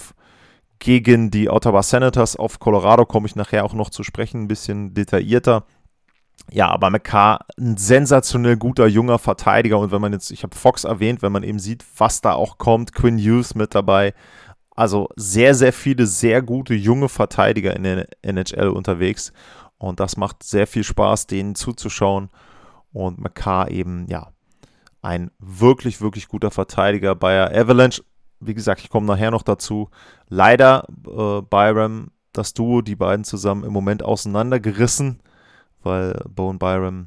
gegen 0.79 1.31
die 1.31 1.51
Ottawa 1.51 1.83
Senators. 1.83 2.37
Auf 2.37 2.61
Colorado 2.61 3.05
komme 3.05 3.27
ich 3.27 3.37
nachher 3.37 3.65
auch 3.65 3.75
noch 3.75 3.91
zu 3.91 4.05
sprechen, 4.05 4.43
ein 4.43 4.49
bisschen 4.49 4.95
detaillierter. 4.95 5.65
Ja, 6.51 6.69
aber 6.71 6.89
McCarr, 6.89 7.45
ein 7.59 7.77
sensationell 7.77 8.57
guter 8.57 8.87
junger 8.87 9.19
Verteidiger. 9.19 9.79
Und 9.79 9.91
wenn 9.91 10.01
man 10.01 10.13
jetzt, 10.13 10.31
ich 10.31 10.45
habe 10.45 10.57
Fox 10.57 10.85
erwähnt, 10.85 11.21
wenn 11.21 11.33
man 11.33 11.43
eben 11.43 11.59
sieht, 11.59 11.85
was 11.99 12.21
da 12.21 12.33
auch 12.33 12.59
kommt, 12.59 12.95
Quinn 12.95 13.19
Hughes 13.19 13.55
mit 13.55 13.75
dabei, 13.75 14.15
also 14.79 15.09
sehr, 15.17 15.57
sehr 15.57 15.73
viele 15.73 16.07
sehr 16.07 16.41
gute 16.41 16.73
junge 16.73 17.09
Verteidiger 17.09 17.75
in 17.75 17.83
der 17.83 18.07
NHL 18.23 18.69
unterwegs. 18.69 19.33
Und 19.77 19.99
das 19.99 20.17
macht 20.17 20.45
sehr 20.45 20.69
viel 20.69 20.85
Spaß, 20.85 21.27
denen 21.27 21.57
zuzuschauen. 21.57 22.31
Und 22.93 23.19
McCarr 23.19 23.73
eben, 23.73 24.07
ja, 24.09 24.29
ein 25.03 25.33
wirklich, 25.41 26.01
wirklich 26.01 26.29
guter 26.29 26.53
Verteidiger 26.53 27.17
bei 27.17 27.53
Avalanche. 27.53 28.05
Wie 28.39 28.55
gesagt, 28.55 28.81
ich 28.81 28.89
komme 28.89 29.09
nachher 29.09 29.33
noch 29.33 29.43
dazu. 29.43 29.91
Leider 30.29 30.85
äh, 31.09 31.43
Byram, 31.43 32.13
das 32.33 32.55
Duo, 32.55 32.81
die 32.81 32.95
beiden 32.95 33.25
zusammen 33.25 33.65
im 33.65 33.73
Moment 33.73 34.05
auseinandergerissen, 34.05 35.19
weil 35.83 36.23
Bone 36.29 36.59
Byram 36.59 37.07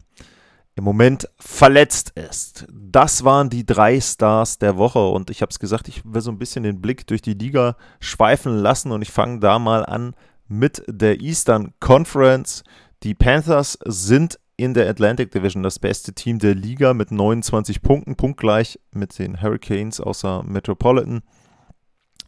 im 0.76 0.84
Moment 0.84 1.28
verletzt 1.38 2.12
ist. 2.12 2.66
Das 2.72 3.24
waren 3.24 3.50
die 3.50 3.66
drei 3.66 4.00
Stars 4.00 4.58
der 4.58 4.78
Woche 4.78 5.06
und 5.06 5.30
ich 5.30 5.42
habe 5.42 5.50
es 5.50 5.60
gesagt, 5.60 5.88
ich 5.88 6.02
will 6.06 6.22
so 6.22 6.32
ein 6.32 6.40
bisschen 6.40 6.64
den 6.64 6.82
Blick 6.82 7.08
durch 7.08 7.22
die 7.22 7.34
Liga 7.34 7.76
schweifen 8.00 8.58
lassen 8.58 8.92
und 8.92 9.02
ich 9.02 9.12
fange 9.12 9.40
da 9.40 9.60
mal 9.60 9.86
an 9.86 10.16
mit 10.48 10.84
der 10.88 11.22
Eastern 11.22 11.74
Conference. 11.80 12.64
Die 13.04 13.16
Panthers 13.16 13.78
sind 13.86 14.40
in 14.58 14.74
der 14.74 14.90
Atlantic 14.90 15.32
Division 15.32 15.64
das 15.64 15.80
beste 15.80 16.14
Team 16.14 16.40
der 16.40 16.56
Liga 16.56 16.94
mit 16.94 17.12
29 17.12 17.82
Punkten, 17.82 18.16
punktgleich 18.16 18.80
mit 18.92 19.18
den 19.18 19.42
Hurricanes 19.42 20.00
außer 20.00 20.44
Metropolitan. 20.44 21.22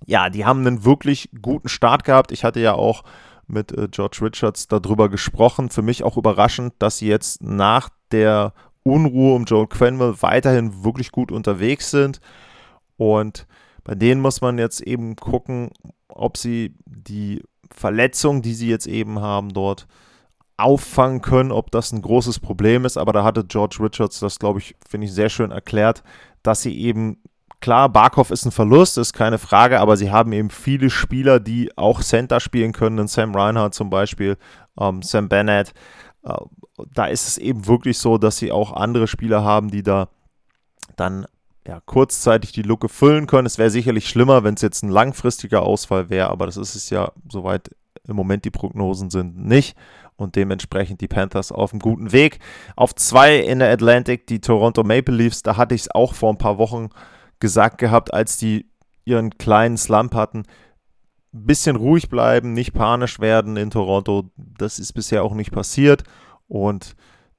Ja, 0.06 0.30
die 0.30 0.44
haben 0.44 0.66
einen 0.66 0.84
wirklich 0.84 1.30
guten 1.42 1.70
Start 1.70 2.04
gehabt. 2.04 2.32
Ich 2.32 2.44
hatte 2.44 2.60
ja 2.60 2.74
auch 2.74 3.04
mit 3.48 3.72
äh, 3.72 3.88
George 3.90 4.20
Richards 4.22 4.68
darüber 4.68 5.10
gesprochen. 5.10 5.70
Für 5.70 5.82
mich 5.82 6.04
auch 6.04 6.18
überraschend, 6.18 6.74
dass 6.80 6.98
sie 6.98 7.08
jetzt 7.08 7.42
nach 7.42 7.90
der 8.14 8.54
Unruhe 8.84 9.36
um 9.36 9.46
Joel 9.46 9.68
Quenville 9.68 10.22
weiterhin 10.22 10.84
wirklich 10.84 11.12
gut 11.12 11.32
unterwegs 11.32 11.92
sind. 11.92 12.20
Und 12.98 13.48
bei 13.84 13.96
denen 13.96 14.22
muss 14.22 14.42
man 14.42 14.58
jetzt 14.58 14.82
eben 14.82 15.16
gucken, 15.16 15.72
ob 16.08 16.38
sie 16.38 16.76
die 16.86 17.42
Verletzung, 17.74 18.42
die 18.42 18.54
sie 18.54 18.70
jetzt 18.70 18.88
eben 18.88 19.20
haben, 19.20 19.54
dort 19.54 19.88
auffangen 20.58 21.22
können, 21.22 21.52
ob 21.52 21.72
das 21.72 21.92
ein 21.92 22.02
großes 22.02 22.40
Problem 22.40 22.86
ist. 22.86 22.98
Aber 22.98 23.14
da 23.14 23.24
hatte 23.24 23.44
George 23.44 23.78
Richards 23.80 24.20
das, 24.20 24.40
glaube 24.40 24.60
ich, 24.60 24.76
finde 24.88 25.08
ich, 25.08 25.14
sehr 25.14 25.30
schön 25.30 25.52
erklärt, 25.52 26.04
dass 26.44 26.62
sie 26.62 26.78
eben, 26.80 27.18
klar, 27.60 27.90
Barkov 27.90 28.30
ist 28.30 28.46
ein 28.46 28.52
Verlust, 28.52 28.98
ist 28.98 29.14
keine 29.14 29.40
Frage, 29.40 29.80
aber 29.80 29.98
sie 29.98 30.12
haben 30.12 30.32
eben 30.34 30.50
viele 30.50 30.90
Spieler, 30.90 31.40
die 31.40 31.76
auch 31.78 32.02
Center 32.02 32.40
spielen 32.40 32.74
können. 32.74 33.08
Sam 33.08 33.34
Reinhardt 33.34 33.74
zum 33.74 33.90
Beispiel, 33.90 34.38
ähm, 34.80 35.02
Sam 35.02 35.30
Bennett. 35.30 35.74
Äh, 36.24 36.36
da 36.94 37.06
ist 37.06 37.28
es 37.28 37.38
eben 37.38 37.68
wirklich 37.68 37.98
so, 37.98 38.18
dass 38.18 38.38
sie 38.38 38.52
auch 38.52 38.74
andere 38.74 39.08
Spieler 39.08 39.44
haben, 39.44 39.70
die 39.70 39.84
da 39.84 40.10
dann 40.96 41.26
ja, 41.68 41.80
kurzzeitig 41.86 42.52
die 42.52 42.62
Lücke 42.62 42.90
füllen 42.90 43.28
können. 43.28 43.46
Es 43.46 43.58
wäre 43.58 43.70
sicherlich 43.70 44.10
schlimmer, 44.10 44.44
wenn 44.44 44.56
es 44.56 44.62
jetzt 44.62 44.84
ein 44.84 44.90
langfristiger 44.90 45.64
Ausfall 45.64 46.10
wäre, 46.10 46.30
aber 46.30 46.46
das 46.46 46.58
ist 46.58 46.76
es 46.76 46.90
ja, 46.90 47.12
soweit 47.30 47.70
im 48.08 48.16
Moment 48.16 48.44
die 48.46 48.52
Prognosen 48.52 49.10
sind, 49.10 49.38
nicht. 49.38 49.78
Und 50.16 50.36
dementsprechend 50.36 51.02
die 51.02 51.08
Panthers 51.08 51.52
auf 51.52 51.72
einem 51.72 51.80
guten 51.80 52.12
Weg. 52.12 52.40
Auf 52.76 52.94
zwei 52.94 53.38
in 53.38 53.60
der 53.60 53.72
Atlantic, 53.72 54.28
die 54.28 54.42
Toronto 54.42 54.84
Maple 54.84 55.16
Leafs, 55.16 55.42
da 55.42 55.58
hatte 55.58 55.74
ich 55.74 55.82
es 55.82 55.92
auch 55.92 56.14
vor 56.14 56.32
ein 56.32 56.38
paar 56.38 56.58
Wochen 56.58 56.90
gesagt 57.40 57.80
gehabt, 57.80 58.14
als 58.14 58.38
die 58.38 58.70
ihren 59.06 59.38
kleinen 59.38 59.78
Slump 59.78 60.14
hatten. 60.14 60.44
Ein 61.34 61.46
bisschen 61.46 61.76
ruhig 61.76 62.10
bleiben, 62.10 62.54
nicht 62.54 62.74
panisch 62.74 63.20
werden 63.20 63.58
in 63.58 63.72
Toronto. 63.72 64.30
Das 64.36 64.80
ist 64.80 64.94
bisher 64.94 65.24
auch 65.24 65.34
nicht 65.34 65.52
passiert. 65.52 66.04
Und 66.48 66.96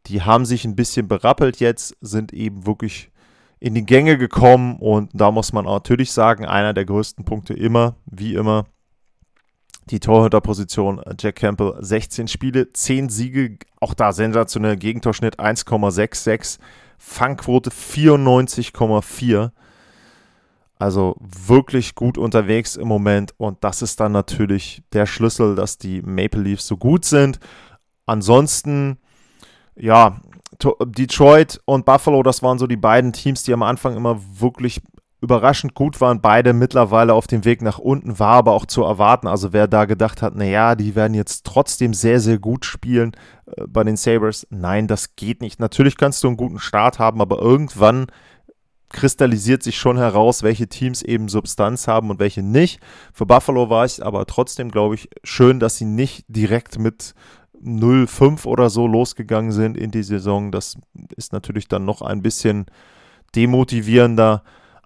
die 0.07 0.23
haben 0.23 0.45
sich 0.45 0.65
ein 0.65 0.77
bisschen 0.77 1.09
berappelt 1.09 1.61
jetzt, 1.61 1.97
sind 2.01 2.33
eben 2.33 2.67
wirklich 2.67 3.11
in 3.61 3.75
die 3.75 3.87
Gänge 3.87 4.19
gekommen 4.19 4.77
und 4.79 5.11
da 5.15 5.31
muss 5.31 5.55
man 5.55 5.65
natürlich 5.65 6.13
sagen, 6.13 6.45
einer 6.45 6.75
der 6.75 6.85
größten 6.85 7.25
Punkte 7.25 7.55
immer, 7.55 7.97
wie 8.05 8.35
immer, 8.35 8.67
die 9.91 10.01
Torhüterposition 10.01 11.01
Jack 11.19 11.37
Campbell, 11.37 11.75
16 11.79 12.29
Spiele, 12.29 12.73
10 12.73 13.09
Siege, 13.09 13.59
auch 13.81 13.95
da 13.95 14.13
sensationell, 14.13 14.77
Gegentorschnitt 14.77 15.39
1,66, 15.39 16.59
Fangquote 16.99 17.71
94,4. 17.71 19.51
Also 20.79 21.17
wirklich 21.21 21.95
gut 21.95 22.19
unterwegs 22.19 22.77
im 22.77 22.89
Moment 22.89 23.33
und 23.39 23.63
das 23.63 23.81
ist 23.81 24.01
dann 24.01 24.13
natürlich 24.13 24.83
der 24.93 25.07
Schlüssel, 25.07 25.55
dass 25.55 25.79
die 25.79 26.03
Maple 26.03 26.43
Leafs 26.43 26.67
so 26.67 26.77
gut 26.77 27.05
sind. 27.05 27.39
Ansonsten, 28.07 28.99
ja, 29.77 30.21
Detroit 30.85 31.61
und 31.65 31.85
Buffalo, 31.85 32.23
das 32.23 32.43
waren 32.43 32.59
so 32.59 32.67
die 32.67 32.77
beiden 32.77 33.13
Teams, 33.13 33.45
die 33.45 33.53
am 33.53 33.63
Anfang 33.63 33.97
immer 33.97 34.21
wirklich 34.39 34.83
überraschend 35.25 35.75
gut 35.75 36.01
waren. 36.01 36.21
Beide 36.21 36.53
mittlerweile 36.53 37.15
auf 37.15 37.27
dem 37.27 37.45
Weg 37.45 37.63
nach 37.63 37.79
unten, 37.79 38.19
war 38.19 38.35
aber 38.35 38.53
auch 38.53 38.67
zu 38.67 38.85
erwarten. 38.85 39.27
Also 39.27 39.53
wer 39.53 39.67
da 39.67 39.87
gedacht 39.87 40.23
hat, 40.23 40.37
naja, 40.37 40.77
die 40.77 40.95
werden 40.95 41.15
jetzt 41.15 41.45
trotzdem 41.45 41.95
sehr, 41.95 42.21
sehr 42.21 42.39
gut 42.39 42.65
spielen 42.65 43.13
äh, 43.47 43.67
bei 43.67 43.83
den 43.83 43.97
Sabres. 43.97 44.47
Nein, 44.51 44.87
das 44.87 45.17
geht 45.17 45.41
nicht. 45.41 45.59
Natürlich 45.59 45.97
kannst 45.97 46.23
du 46.23 46.29
einen 46.29 46.37
guten 46.37 46.61
Start 46.61 46.99
haben, 46.99 47.21
aber 47.21 47.41
irgendwann 47.41 48.07
kristallisiert 48.95 49.63
sich 49.63 49.77
schon 49.77 49.99
heraus, 49.99 50.43
welche 50.43 50.69
Teams 50.69 51.03
eben 51.03 51.29
Substanz 51.29 51.87
haben 51.87 52.09
und 52.11 52.19
welche 52.21 52.43
nicht. 52.43 52.81
Für 53.13 53.27
Buffalo 53.27 53.69
war 53.69 53.85
es 53.85 54.01
aber 54.01 54.25
trotzdem, 54.25 54.71
glaube 54.71 54.95
ich, 54.95 55.11
schön, 55.23 55.61
dass 55.61 55.77
sie 55.77 55.85
nicht 55.85 56.25
direkt 56.29 56.79
mit 56.79 57.15
0-5 57.63 58.47
oder 58.47 58.71
so 58.71 58.87
losgegangen 58.87 59.53
sind 59.53 59.77
in 59.77 59.91
die 59.91 60.03
Saison. 60.03 60.53
Das 60.53 60.77
ist 61.17 61.33
natürlich 61.33 61.69
dann 61.69 61.85
noch 61.85 62.01
ein 62.01 62.23
bisschen 62.23 62.67
demotivierender. 63.35 64.43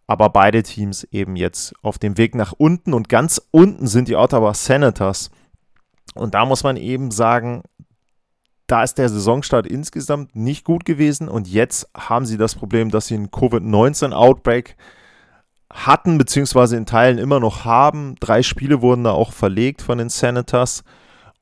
Aber 0.06 0.30
beide 0.30 0.62
Teams 0.62 1.04
eben 1.12 1.36
jetzt 1.36 1.74
auf 1.82 1.98
dem 1.98 2.16
Weg 2.16 2.34
nach 2.34 2.54
unten 2.56 2.94
und 2.94 3.10
ganz 3.10 3.42
unten 3.50 3.86
sind 3.86 4.08
die 4.08 4.16
Ottawa 4.16 4.54
Senators. 4.54 5.30
Und 6.14 6.32
da 6.34 6.46
muss 6.46 6.64
man 6.64 6.78
eben 6.78 7.10
sagen, 7.10 7.62
da 8.68 8.82
ist 8.82 8.98
der 8.98 9.08
Saisonstart 9.08 9.66
insgesamt 9.66 10.36
nicht 10.36 10.64
gut 10.64 10.84
gewesen 10.84 11.28
und 11.28 11.48
jetzt 11.48 11.90
haben 11.96 12.26
sie 12.26 12.36
das 12.36 12.54
Problem, 12.54 12.90
dass 12.90 13.06
sie 13.06 13.14
einen 13.14 13.30
Covid-19-Outbreak 13.30 14.76
hatten, 15.72 16.18
beziehungsweise 16.18 16.76
in 16.76 16.86
Teilen 16.86 17.18
immer 17.18 17.40
noch 17.40 17.64
haben. 17.64 18.14
Drei 18.20 18.42
Spiele 18.42 18.82
wurden 18.82 19.04
da 19.04 19.12
auch 19.12 19.32
verlegt 19.32 19.82
von 19.82 19.98
den 19.98 20.10
Senators. 20.10 20.84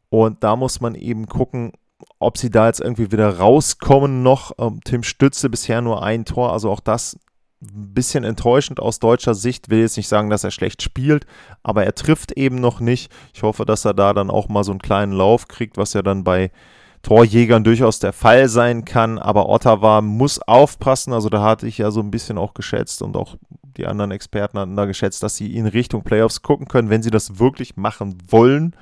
Und 0.09 0.45
da 0.45 0.57
muss 0.57 0.81
man 0.81 0.95
eben 0.95 1.27
gucken, 1.27 1.73
ob 2.21 2.39
sie 2.39 2.51
da 2.51 2.69
jetzt 2.69 2.81
irgendwie 2.81 3.11
wieder 3.11 3.39
rauskommen 3.39 4.23
noch. 4.23 4.53
Ähm, 4.59 4.81
Tim 4.85 5.03
Stütze 5.03 5.51
bisher 5.51 5.81
nur 5.81 6.03
ein 6.05 6.25
Tor, 6.25 6.53
also 6.53 6.71
auch 6.71 6.81
das 6.81 7.19
ein 7.61 7.95
bisschen 7.95 8.23
enttäuschend 8.23 8.79
aus 8.79 9.01
deutscher 9.01 9.35
Sicht. 9.35 9.69
Will 9.69 9.81
jetzt 9.81 9.97
nicht 9.97 10.09
sagen, 10.09 10.31
dass 10.31 10.45
er 10.45 10.53
schlecht 10.53 10.83
spielt, 10.83 11.27
aber 11.65 11.85
er 11.85 11.95
trifft 11.95 12.33
eben 12.33 12.61
noch 12.61 12.79
nicht. 12.79 13.11
Ich 13.35 13.43
hoffe, 13.43 13.65
dass 13.65 13.85
er 13.85 13.95
da 13.95 14.13
dann 14.13 14.31
auch 14.31 14.49
mal 14.49 14.63
so 14.63 14.71
einen 14.71 14.81
kleinen 14.81 15.13
Lauf 15.13 15.49
kriegt, 15.49 15.77
was 15.77 15.93
ja 15.93 16.03
dann 16.03 16.23
bei 16.23 16.51
Torjägern 17.07 17.63
durchaus 17.63 18.01
der 18.01 18.13
Fall 18.13 18.49
sein 18.49 18.85
kann. 18.85 19.19
Aber 19.19 19.49
Ottawa 19.49 20.01
muss 20.01 20.41
aufpassen. 20.41 21.13
Also 21.13 21.29
da 21.29 21.41
hatte 21.41 21.69
ich 21.69 21.79
ja 21.79 21.93
so 21.93 22.01
ein 22.01 22.11
bisschen 22.11 22.37
auch 22.37 22.53
geschätzt 22.53 23.01
und 23.01 23.17
auch 23.17 23.37
die 23.77 23.87
anderen 23.87 24.11
Experten 24.11 24.59
hatten 24.59 24.75
da 24.75 24.87
geschätzt, 24.87 25.23
dass 25.23 25.37
sie 25.37 25.55
in 25.55 25.67
Richtung 25.67 26.03
Playoffs 26.03 26.43
gucken 26.43 26.67
können, 26.67 26.91
wenn 26.91 27.03
sie 27.03 27.11
das 27.11 27.39
wirklich 27.39 27.77
machen 27.77 28.19
wollen 28.29 28.75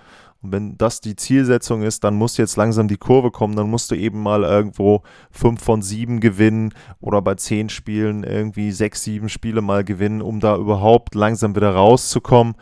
und 0.44 0.52
wenn 0.52 0.76
das 0.76 1.00
die 1.00 1.16
Zielsetzung 1.16 1.82
ist, 1.82 2.04
dann 2.04 2.14
muss 2.14 2.36
jetzt 2.36 2.56
langsam 2.56 2.86
die 2.86 2.98
Kurve 2.98 3.30
kommen. 3.30 3.56
Dann 3.56 3.70
musst 3.70 3.90
du 3.90 3.94
eben 3.94 4.22
mal 4.22 4.42
irgendwo 4.42 5.02
5 5.30 5.62
von 5.62 5.80
7 5.80 6.20
gewinnen 6.20 6.74
oder 7.00 7.22
bei 7.22 7.34
10 7.34 7.70
Spielen 7.70 8.24
irgendwie 8.24 8.70
6, 8.70 9.02
7 9.04 9.28
Spiele 9.30 9.62
mal 9.62 9.84
gewinnen, 9.84 10.20
um 10.20 10.40
da 10.40 10.56
überhaupt 10.56 11.14
langsam 11.14 11.56
wieder 11.56 11.74
rauszukommen. 11.74 12.56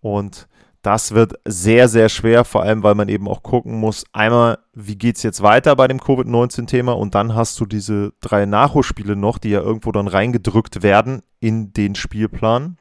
Und 0.00 0.48
das 0.84 1.12
wird 1.12 1.32
sehr, 1.46 1.88
sehr 1.88 2.10
schwer, 2.10 2.44
vor 2.44 2.62
allem 2.62 2.82
weil 2.82 2.94
man 2.94 3.08
eben 3.08 3.26
auch 3.26 3.42
gucken 3.42 3.80
muss, 3.80 4.04
einmal, 4.12 4.58
wie 4.74 4.96
geht 4.96 5.16
es 5.16 5.22
jetzt 5.22 5.42
weiter 5.42 5.76
bei 5.76 5.88
dem 5.88 5.98
Covid-19-Thema 5.98 6.92
und 6.92 7.14
dann 7.14 7.34
hast 7.34 7.58
du 7.58 7.64
diese 7.64 8.12
drei 8.20 8.44
Nachholspiele 8.44 9.16
noch, 9.16 9.38
die 9.38 9.48
ja 9.48 9.60
irgendwo 9.60 9.92
dann 9.92 10.08
reingedrückt 10.08 10.82
werden 10.82 11.22
in 11.40 11.72
den 11.72 11.94
Spielplan. 11.94 12.76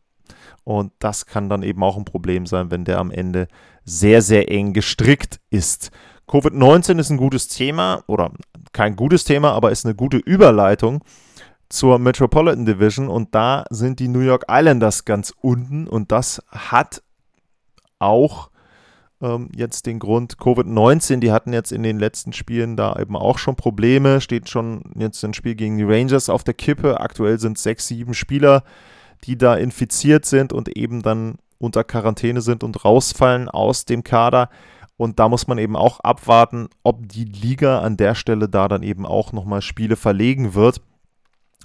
Und 0.65 0.91
das 1.00 1.25
kann 1.25 1.48
dann 1.48 1.63
eben 1.63 1.81
auch 1.81 1.95
ein 1.95 2.03
Problem 2.03 2.45
sein, 2.45 2.72
wenn 2.72 2.83
der 2.83 3.00
am 3.00 3.10
Ende 3.10 3.48
sehr, 3.86 4.22
sehr 4.22 4.51
eng 4.51 4.74
gestrickt 4.74 5.39
ist. 5.50 5.91
Covid-19 6.27 7.00
ist 7.00 7.10
ein 7.10 7.17
gutes 7.17 7.48
Thema 7.48 8.03
oder 8.07 8.31
kein 8.74 8.98
gutes 8.98 9.24
Thema, 9.24 9.51
aber 9.51 9.72
ist 9.72 9.86
eine 9.86 9.95
gute 9.95 10.17
Überleitung 10.17 11.03
zur 11.69 12.00
Metropolitan 12.00 12.65
Division 12.65 13.07
und 13.07 13.33
da 13.33 13.63
sind 13.69 14.00
die 14.00 14.10
New 14.10 14.19
York 14.19 14.45
Islanders 14.50 15.05
ganz 15.05 15.33
unten 15.41 15.88
und 15.88 16.12
das 16.12 16.41
hat 16.50 17.01
auch 18.03 18.50
ähm, 19.22 19.50
jetzt 19.55 19.86
den 19.86 20.00
Grund 20.00 20.38
Covid-19. 20.38 21.19
Die 21.19 21.31
hatten 21.31 21.53
jetzt 21.53 21.72
in 21.72 21.83
den 21.83 21.98
letzten 21.98 22.33
Spielen 22.33 22.75
da 22.75 22.95
eben 23.00 23.15
auch 23.15 23.38
schon 23.38 23.55
Probleme, 23.55 24.22
steht 24.22 24.50
schon 24.50 24.83
jetzt 24.95 25.24
ein 25.24 25.33
Spiel 25.33 25.55
gegen 25.55 25.77
die 25.77 25.83
Rangers 25.83 26.29
auf 26.29 26.43
der 26.43 26.53
Kippe. 26.53 27.00
Aktuell 27.00 27.39
sind 27.39 27.57
sechs, 27.57 27.88
sieben 27.88 28.13
Spieler, 28.13 28.63
die 29.24 29.38
da 29.38 29.55
infiziert 29.55 30.25
sind 30.25 30.53
und 30.53 30.75
eben 30.77 31.01
dann 31.01 31.36
unter 31.57 31.83
Quarantäne 31.83 32.41
sind 32.41 32.63
und 32.63 32.83
rausfallen 32.83 33.50
aus 33.50 33.86
dem 33.86 34.03
Kader. 34.03 34.50
Und 34.98 35.19
da 35.19 35.29
muss 35.29 35.48
man 35.48 35.57
eben 35.57 35.75
auch 35.75 36.01
abwarten, 36.01 36.67
ob 36.83 37.07
die 37.07 37.25
Liga 37.25 37.79
an 37.79 37.98
der 37.98 38.15
Stelle 38.15 38.48
da 38.50 38.67
dann 38.67 38.83
eben 38.83 39.05
auch 39.05 39.31
nochmal 39.31 39.62
Spiele 39.62 39.95
verlegen 39.95 40.53
wird 40.53 40.81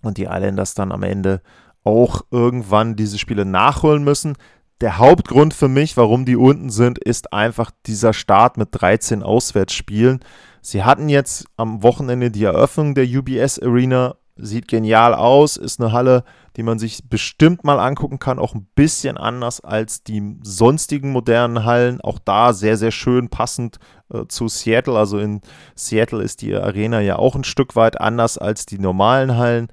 und 0.02 0.16
die 0.16 0.24
Islanders 0.24 0.74
dann 0.74 0.92
am 0.92 1.02
Ende 1.02 1.42
auch 1.84 2.22
irgendwann 2.30 2.96
diese 2.96 3.18
Spiele 3.18 3.44
nachholen 3.44 4.04
müssen. 4.04 4.36
Der 4.80 4.98
Hauptgrund 4.98 5.54
für 5.54 5.68
mich, 5.68 5.96
warum 5.96 6.24
die 6.24 6.36
unten 6.36 6.70
sind, 6.70 6.98
ist 6.98 7.32
einfach 7.32 7.72
dieser 7.86 8.12
Start 8.12 8.56
mit 8.56 8.68
13 8.72 9.24
Auswärtsspielen. 9.24 10.20
Sie 10.62 10.84
hatten 10.84 11.08
jetzt 11.08 11.46
am 11.56 11.82
Wochenende 11.82 12.30
die 12.30 12.44
Eröffnung 12.44 12.94
der 12.94 13.06
UBS 13.06 13.58
Arena 13.58 14.16
sieht 14.38 14.68
genial 14.68 15.14
aus, 15.14 15.56
ist 15.56 15.80
eine 15.80 15.92
Halle, 15.92 16.24
die 16.56 16.62
man 16.62 16.78
sich 16.78 17.08
bestimmt 17.08 17.64
mal 17.64 17.78
angucken 17.78 18.18
kann, 18.18 18.38
auch 18.38 18.54
ein 18.54 18.68
bisschen 18.74 19.16
anders 19.16 19.60
als 19.60 20.02
die 20.04 20.36
sonstigen 20.42 21.10
modernen 21.10 21.64
Hallen. 21.64 22.00
Auch 22.00 22.18
da 22.18 22.52
sehr, 22.52 22.76
sehr 22.76 22.92
schön 22.92 23.28
passend 23.28 23.78
äh, 24.12 24.26
zu 24.28 24.48
Seattle. 24.48 24.96
Also 24.96 25.18
in 25.18 25.40
Seattle 25.74 26.22
ist 26.22 26.42
die 26.42 26.54
Arena 26.54 27.00
ja 27.00 27.16
auch 27.16 27.34
ein 27.34 27.44
Stück 27.44 27.76
weit 27.76 28.00
anders 28.00 28.38
als 28.38 28.64
die 28.64 28.78
normalen 28.78 29.36
Hallen. 29.36 29.68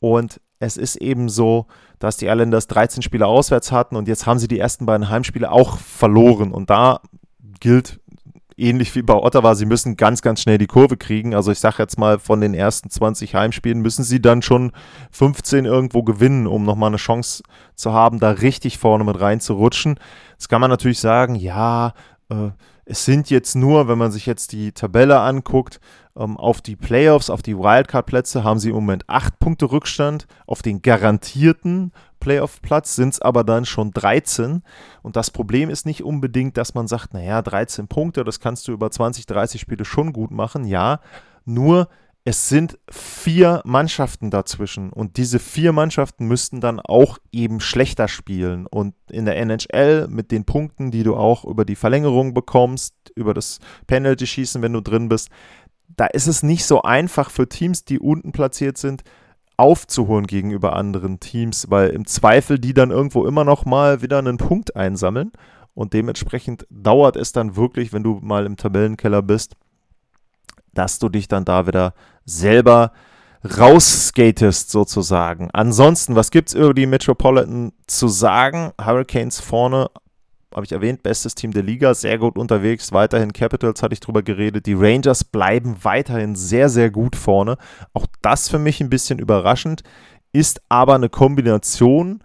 Und 0.00 0.40
es 0.60 0.76
ist 0.76 0.96
eben 0.96 1.28
so, 1.28 1.66
dass 1.98 2.18
die 2.18 2.26
Islanders 2.26 2.68
13 2.68 3.02
Spiele 3.02 3.26
auswärts 3.26 3.72
hatten 3.72 3.96
und 3.96 4.06
jetzt 4.06 4.26
haben 4.26 4.38
sie 4.38 4.46
die 4.46 4.58
ersten 4.58 4.86
beiden 4.86 5.08
Heimspiele 5.08 5.50
auch 5.50 5.78
verloren. 5.78 6.52
Und 6.52 6.70
da 6.70 7.00
gilt 7.60 7.98
ähnlich 8.58 8.94
wie 8.94 9.00
bei 9.00 9.14
Ottawa, 9.14 9.54
sie 9.54 9.64
müssen 9.64 9.96
ganz, 9.96 10.20
ganz 10.20 10.42
schnell 10.42 10.58
die 10.58 10.66
Kurve 10.66 10.98
kriegen. 10.98 11.34
Also 11.34 11.50
ich 11.50 11.58
sage 11.58 11.76
jetzt 11.78 11.98
mal, 11.98 12.18
von 12.18 12.42
den 12.42 12.52
ersten 12.52 12.90
20 12.90 13.34
Heimspielen 13.34 13.80
müssen 13.80 14.04
sie 14.04 14.20
dann 14.20 14.42
schon 14.42 14.72
15 15.12 15.64
irgendwo 15.64 16.02
gewinnen, 16.02 16.46
um 16.46 16.64
nochmal 16.64 16.88
eine 16.88 16.98
Chance 16.98 17.42
zu 17.74 17.94
haben, 17.94 18.20
da 18.20 18.30
richtig 18.30 18.76
vorne 18.76 19.04
mit 19.04 19.18
reinzurutschen. 19.18 19.98
Jetzt 20.32 20.50
kann 20.50 20.60
man 20.60 20.70
natürlich 20.70 21.00
sagen, 21.00 21.36
ja, 21.36 21.94
äh, 22.28 22.50
es 22.84 23.06
sind 23.06 23.30
jetzt 23.30 23.54
nur, 23.54 23.88
wenn 23.88 23.98
man 23.98 24.10
sich 24.10 24.26
jetzt 24.26 24.52
die 24.52 24.72
Tabelle 24.72 25.20
anguckt, 25.20 25.80
auf 26.20 26.60
die 26.60 26.76
Playoffs, 26.76 27.30
auf 27.30 27.42
die 27.42 27.56
Wildcard-Plätze 27.56 28.44
haben 28.44 28.60
sie 28.60 28.68
im 28.68 28.74
Moment 28.74 29.08
acht 29.08 29.38
Punkte 29.38 29.70
Rückstand. 29.72 30.26
Auf 30.46 30.60
den 30.62 30.82
garantierten 30.82 31.92
Playoff-Platz 32.20 32.94
sind 32.94 33.14
es 33.14 33.22
aber 33.22 33.42
dann 33.42 33.64
schon 33.64 33.90
13. 33.90 34.62
Und 35.02 35.16
das 35.16 35.30
Problem 35.30 35.70
ist 35.70 35.86
nicht 35.86 36.04
unbedingt, 36.04 36.56
dass 36.56 36.74
man 36.74 36.86
sagt, 36.86 37.14
naja, 37.14 37.40
13 37.40 37.88
Punkte, 37.88 38.24
das 38.24 38.38
kannst 38.38 38.68
du 38.68 38.72
über 38.72 38.90
20, 38.90 39.26
30 39.26 39.60
Spiele 39.60 39.84
schon 39.84 40.12
gut 40.12 40.30
machen. 40.30 40.64
Ja, 40.64 41.00
nur 41.44 41.88
es 42.24 42.50
sind 42.50 42.78
vier 42.90 43.62
Mannschaften 43.64 44.30
dazwischen 44.30 44.90
und 44.90 45.16
diese 45.16 45.38
vier 45.38 45.72
Mannschaften 45.72 46.26
müssten 46.26 46.60
dann 46.60 46.78
auch 46.78 47.18
eben 47.32 47.60
schlechter 47.60 48.08
spielen. 48.08 48.66
Und 48.66 48.94
in 49.10 49.24
der 49.24 49.38
NHL 49.38 50.06
mit 50.08 50.30
den 50.30 50.44
Punkten, 50.44 50.90
die 50.90 51.02
du 51.02 51.16
auch 51.16 51.44
über 51.46 51.64
die 51.64 51.76
Verlängerung 51.76 52.34
bekommst, 52.34 52.94
über 53.14 53.32
das 53.32 53.58
Penalty-Schießen, 53.86 54.60
wenn 54.60 54.74
du 54.74 54.82
drin 54.82 55.08
bist, 55.08 55.30
da 55.96 56.06
ist 56.06 56.26
es 56.26 56.42
nicht 56.42 56.64
so 56.64 56.82
einfach 56.82 57.30
für 57.30 57.48
Teams, 57.48 57.84
die 57.84 57.98
unten 57.98 58.32
platziert 58.32 58.78
sind, 58.78 59.02
aufzuholen 59.56 60.26
gegenüber 60.26 60.74
anderen 60.74 61.20
Teams, 61.20 61.70
weil 61.70 61.90
im 61.90 62.06
Zweifel 62.06 62.58
die 62.58 62.72
dann 62.72 62.90
irgendwo 62.90 63.26
immer 63.26 63.44
noch 63.44 63.66
mal 63.66 64.00
wieder 64.00 64.18
einen 64.18 64.38
Punkt 64.38 64.74
einsammeln. 64.74 65.32
Und 65.74 65.92
dementsprechend 65.92 66.66
dauert 66.70 67.16
es 67.16 67.32
dann 67.32 67.56
wirklich, 67.56 67.92
wenn 67.92 68.02
du 68.02 68.18
mal 68.22 68.46
im 68.46 68.56
Tabellenkeller 68.56 69.22
bist, 69.22 69.56
dass 70.72 70.98
du 70.98 71.08
dich 71.08 71.28
dann 71.28 71.44
da 71.44 71.66
wieder 71.66 71.94
selber 72.24 72.92
rausskatest 73.44 74.70
sozusagen. 74.70 75.50
Ansonsten, 75.52 76.14
was 76.16 76.30
gibt 76.30 76.48
es 76.48 76.54
über 76.54 76.74
die 76.74 76.86
Metropolitan 76.86 77.72
zu 77.86 78.08
sagen? 78.08 78.72
Hurricanes 78.80 79.40
vorne, 79.40 79.90
habe 80.54 80.64
ich 80.64 80.72
erwähnt, 80.72 81.02
bestes 81.02 81.34
Team 81.34 81.52
der 81.52 81.62
Liga, 81.62 81.94
sehr 81.94 82.18
gut 82.18 82.36
unterwegs. 82.36 82.92
Weiterhin 82.92 83.32
Capitals 83.32 83.82
hatte 83.82 83.94
ich 83.94 84.00
drüber 84.00 84.22
geredet. 84.22 84.66
Die 84.66 84.74
Rangers 84.74 85.24
bleiben 85.24 85.76
weiterhin 85.82 86.34
sehr, 86.34 86.68
sehr 86.68 86.90
gut 86.90 87.16
vorne. 87.16 87.56
Auch 87.92 88.06
das 88.22 88.48
für 88.48 88.58
mich 88.58 88.80
ein 88.80 88.90
bisschen 88.90 89.18
überraschend, 89.18 89.82
ist 90.32 90.60
aber 90.68 90.94
eine 90.94 91.08
Kombination 91.08 92.22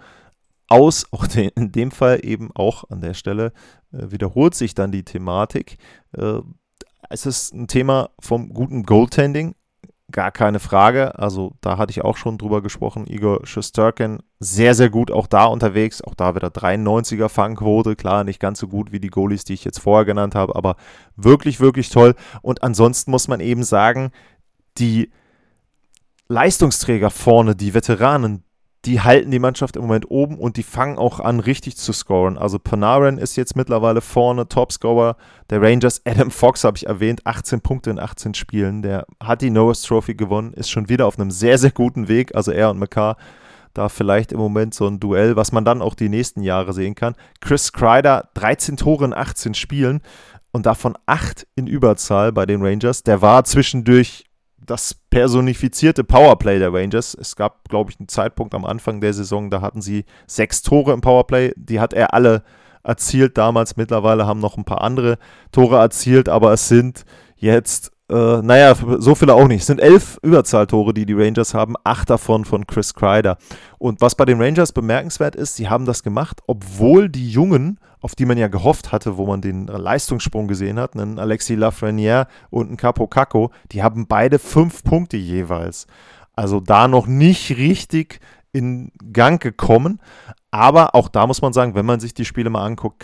aus, 0.67 1.05
auch 1.11 1.27
in 1.33 1.71
dem 1.71 1.91
Fall 1.91 2.19
eben 2.23 2.49
auch 2.55 2.89
an 2.89 3.01
der 3.01 3.13
Stelle 3.13 3.53
äh, 3.91 4.11
wiederholt 4.11 4.55
sich 4.55 4.73
dann 4.73 4.91
die 4.91 5.03
Thematik. 5.03 5.77
Äh, 6.17 6.39
es 7.09 7.25
ist 7.25 7.53
ein 7.53 7.67
Thema 7.67 8.09
vom 8.19 8.49
guten 8.49 8.83
Goaltending, 8.83 9.53
gar 10.15 10.31
keine 10.31 10.59
Frage. 10.59 11.19
Also 11.19 11.51
da 11.59 11.77
hatte 11.77 11.91
ich 11.91 12.01
auch 12.01 12.15
schon 12.15 12.37
drüber 12.37 12.61
gesprochen. 12.61 13.05
Igor 13.05 13.45
Shesterkin 13.45 14.19
sehr, 14.39 14.73
sehr 14.73 14.89
gut 14.89 15.11
auch 15.11 15.27
da 15.27 15.43
unterwegs. 15.43 16.01
Auch 16.01 16.15
da 16.15 16.35
wieder 16.35 16.47
93er 16.47 17.27
Fangquote. 17.27 17.97
Klar, 17.97 18.23
nicht 18.23 18.39
ganz 18.39 18.59
so 18.59 18.69
gut 18.69 18.93
wie 18.93 19.01
die 19.01 19.09
Goalies, 19.09 19.43
die 19.43 19.53
ich 19.53 19.65
jetzt 19.65 19.79
vorher 19.79 20.05
genannt 20.05 20.33
habe, 20.33 20.55
aber 20.55 20.77
wirklich, 21.17 21.59
wirklich 21.59 21.89
toll. 21.89 22.15
Und 22.41 22.63
ansonsten 22.63 23.11
muss 23.11 23.27
man 23.27 23.41
eben 23.41 23.63
sagen, 23.63 24.11
die 24.77 25.11
Leistungsträger 26.29 27.09
vorne, 27.09 27.53
die 27.53 27.73
Veteranen, 27.73 28.44
die 28.85 29.01
halten 29.01 29.31
die 29.31 29.39
Mannschaft 29.39 29.75
im 29.75 29.83
Moment 29.83 30.09
oben 30.11 30.37
und 30.37 30.57
die 30.57 30.63
fangen 30.63 30.97
auch 30.97 31.19
an, 31.19 31.39
richtig 31.39 31.75
zu 31.77 31.91
scoren. 31.91 32.37
Also 32.37 32.59
Panarin 32.59 33.17
ist 33.17 33.35
jetzt 33.35 33.55
mittlerweile 33.55 34.01
vorne, 34.01 34.47
Topscorer 34.47 35.17
der 35.49 35.61
Rangers. 35.61 36.01
Adam 36.05 36.29
Fox 36.29 36.63
habe 36.63 36.77
ich 36.77 36.85
erwähnt, 36.85 37.25
18 37.25 37.61
Punkte 37.61 37.89
in 37.89 37.99
18 37.99 38.35
Spielen. 38.35 38.81
Der 38.81 39.05
hat 39.21 39.41
die 39.41 39.49
Norris 39.49 39.81
Trophy 39.81 40.13
gewonnen, 40.13 40.53
ist 40.53 40.69
schon 40.69 40.87
wieder 40.89 41.07
auf 41.07 41.19
einem 41.19 41.31
sehr, 41.31 41.57
sehr 41.57 41.71
guten 41.71 42.07
Weg. 42.07 42.35
Also 42.35 42.51
er 42.51 42.69
und 42.69 42.77
McCarr 42.77 43.17
da 43.73 43.89
vielleicht 43.89 44.31
im 44.31 44.39
Moment 44.39 44.73
so 44.73 44.87
ein 44.87 44.99
Duell, 44.99 45.35
was 45.35 45.51
man 45.51 45.65
dann 45.65 45.81
auch 45.81 45.95
die 45.95 46.09
nächsten 46.09 46.41
Jahre 46.41 46.73
sehen 46.73 46.95
kann. 46.95 47.15
Chris 47.41 47.73
Kreider, 47.73 48.29
13 48.35 48.77
Tore 48.77 49.05
in 49.05 49.13
18 49.13 49.53
Spielen 49.53 50.01
und 50.51 50.65
davon 50.65 50.97
8 51.05 51.45
in 51.55 51.67
Überzahl 51.67 52.31
bei 52.31 52.45
den 52.45 52.61
Rangers. 52.61 53.03
Der 53.03 53.21
war 53.21 53.43
zwischendurch 53.43 54.25
das 54.65 54.93
personifizierte 55.09 56.03
Powerplay 56.03 56.59
der 56.59 56.73
Rangers. 56.73 57.15
Es 57.19 57.35
gab, 57.35 57.69
glaube 57.69 57.91
ich, 57.91 57.99
einen 57.99 58.07
Zeitpunkt 58.07 58.53
am 58.53 58.65
Anfang 58.65 59.01
der 59.01 59.13
Saison, 59.13 59.49
da 59.49 59.61
hatten 59.61 59.81
sie 59.81 60.05
sechs 60.27 60.61
Tore 60.61 60.93
im 60.93 61.01
Powerplay. 61.01 61.53
Die 61.55 61.79
hat 61.79 61.93
er 61.93 62.13
alle 62.13 62.43
erzielt 62.83 63.37
damals. 63.37 63.77
Mittlerweile 63.77 64.25
haben 64.25 64.39
noch 64.39 64.57
ein 64.57 64.65
paar 64.65 64.81
andere 64.81 65.17
Tore 65.51 65.77
erzielt, 65.77 66.29
aber 66.29 66.53
es 66.53 66.67
sind 66.67 67.05
jetzt, 67.35 67.91
äh, 68.09 68.41
naja, 68.41 68.75
so 68.99 69.15
viele 69.15 69.33
auch 69.33 69.47
nicht. 69.47 69.61
Es 69.61 69.67
sind 69.67 69.79
elf 69.79 70.19
Überzahltore, 70.21 70.93
die 70.93 71.05
die 71.05 71.13
Rangers 71.13 71.53
haben, 71.53 71.75
acht 71.83 72.09
davon 72.09 72.45
von 72.45 72.67
Chris 72.67 72.93
Kreider. 72.93 73.37
Und 73.77 74.01
was 74.01 74.15
bei 74.15 74.25
den 74.25 74.41
Rangers 74.41 74.71
bemerkenswert 74.71 75.35
ist, 75.35 75.55
sie 75.55 75.69
haben 75.69 75.85
das 75.85 76.03
gemacht, 76.03 76.41
obwohl 76.47 77.09
die 77.09 77.29
Jungen 77.29 77.79
auf 78.05 78.13
die 78.13 78.25
man 78.25 78.37
ja 78.37 78.49
gehofft 78.49 78.91
hatte, 78.91 79.17
wo 79.17 79.25
man 79.25 79.41
den 79.41 79.65
Leistungssprung 79.65 80.47
gesehen 80.47 80.77
hat, 80.77 80.93
einen 80.95 81.17
Alexis 81.17 81.57
Lafreniere 81.57 82.27
und 82.51 82.67
einen 82.67 82.77
Capo 82.77 83.07
Caco, 83.07 83.49
die 83.71 83.81
haben 83.81 84.05
beide 84.05 84.37
fünf 84.37 84.83
Punkte 84.83 85.17
jeweils. 85.17 85.87
Also 86.35 86.59
da 86.59 86.87
noch 86.87 87.07
nicht 87.07 87.57
richtig 87.57 88.19
in 88.51 88.91
Gang 89.11 89.41
gekommen. 89.41 89.99
Aber 90.51 90.93
auch 90.93 91.09
da 91.09 91.25
muss 91.25 91.41
man 91.41 91.51
sagen, 91.51 91.73
wenn 91.73 91.87
man 91.87 91.99
sich 91.99 92.13
die 92.13 92.25
Spiele 92.25 92.51
mal 92.51 92.63
anguckt, 92.63 92.99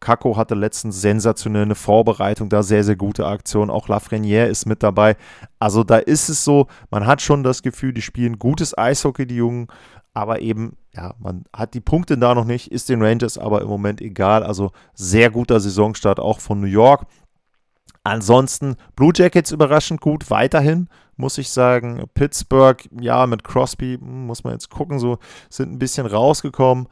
Kako 0.00 0.36
hatte 0.36 0.54
letztens 0.54 1.00
sensationelle 1.00 1.74
Vorbereitung, 1.74 2.48
da 2.48 2.62
sehr, 2.62 2.84
sehr 2.84 2.96
gute 2.96 3.26
Aktion. 3.26 3.70
Auch 3.70 3.88
Lafreniere 3.88 4.46
ist 4.46 4.66
mit 4.66 4.82
dabei. 4.82 5.16
Also 5.58 5.84
da 5.84 5.98
ist 5.98 6.28
es 6.28 6.44
so, 6.44 6.66
man 6.90 7.06
hat 7.06 7.22
schon 7.22 7.42
das 7.42 7.62
Gefühl, 7.62 7.92
die 7.92 8.02
spielen 8.02 8.38
gutes 8.38 8.76
Eishockey, 8.76 9.26
die 9.26 9.36
Jungen 9.36 9.68
aber 10.12 10.40
eben, 10.40 10.76
ja, 10.92 11.14
man 11.20 11.44
hat 11.54 11.74
die 11.74 11.80
Punkte 11.80 12.18
da 12.18 12.34
noch 12.34 12.44
nicht, 12.44 12.72
ist 12.72 12.88
den 12.88 13.02
Rangers 13.02 13.38
aber 13.38 13.62
im 13.62 13.68
Moment 13.68 14.00
egal. 14.00 14.42
Also 14.42 14.72
sehr 14.94 15.30
guter 15.30 15.60
Saisonstart 15.60 16.18
auch 16.18 16.40
von 16.40 16.60
New 16.60 16.66
York. 16.66 17.06
Ansonsten 18.02 18.76
Blue 18.96 19.12
Jackets 19.14 19.52
überraschend 19.52 20.00
gut, 20.00 20.30
weiterhin 20.30 20.88
muss 21.20 21.38
ich 21.38 21.50
sagen. 21.50 22.02
Pittsburgh, 22.14 22.82
ja, 23.00 23.26
mit 23.26 23.44
Crosby 23.44 23.98
hm, 24.00 24.26
muss 24.26 24.42
man 24.42 24.54
jetzt 24.54 24.70
gucken, 24.70 24.98
so 24.98 25.18
sind 25.48 25.70
ein 25.70 25.78
bisschen 25.78 26.06
rausgekommen. 26.06 26.88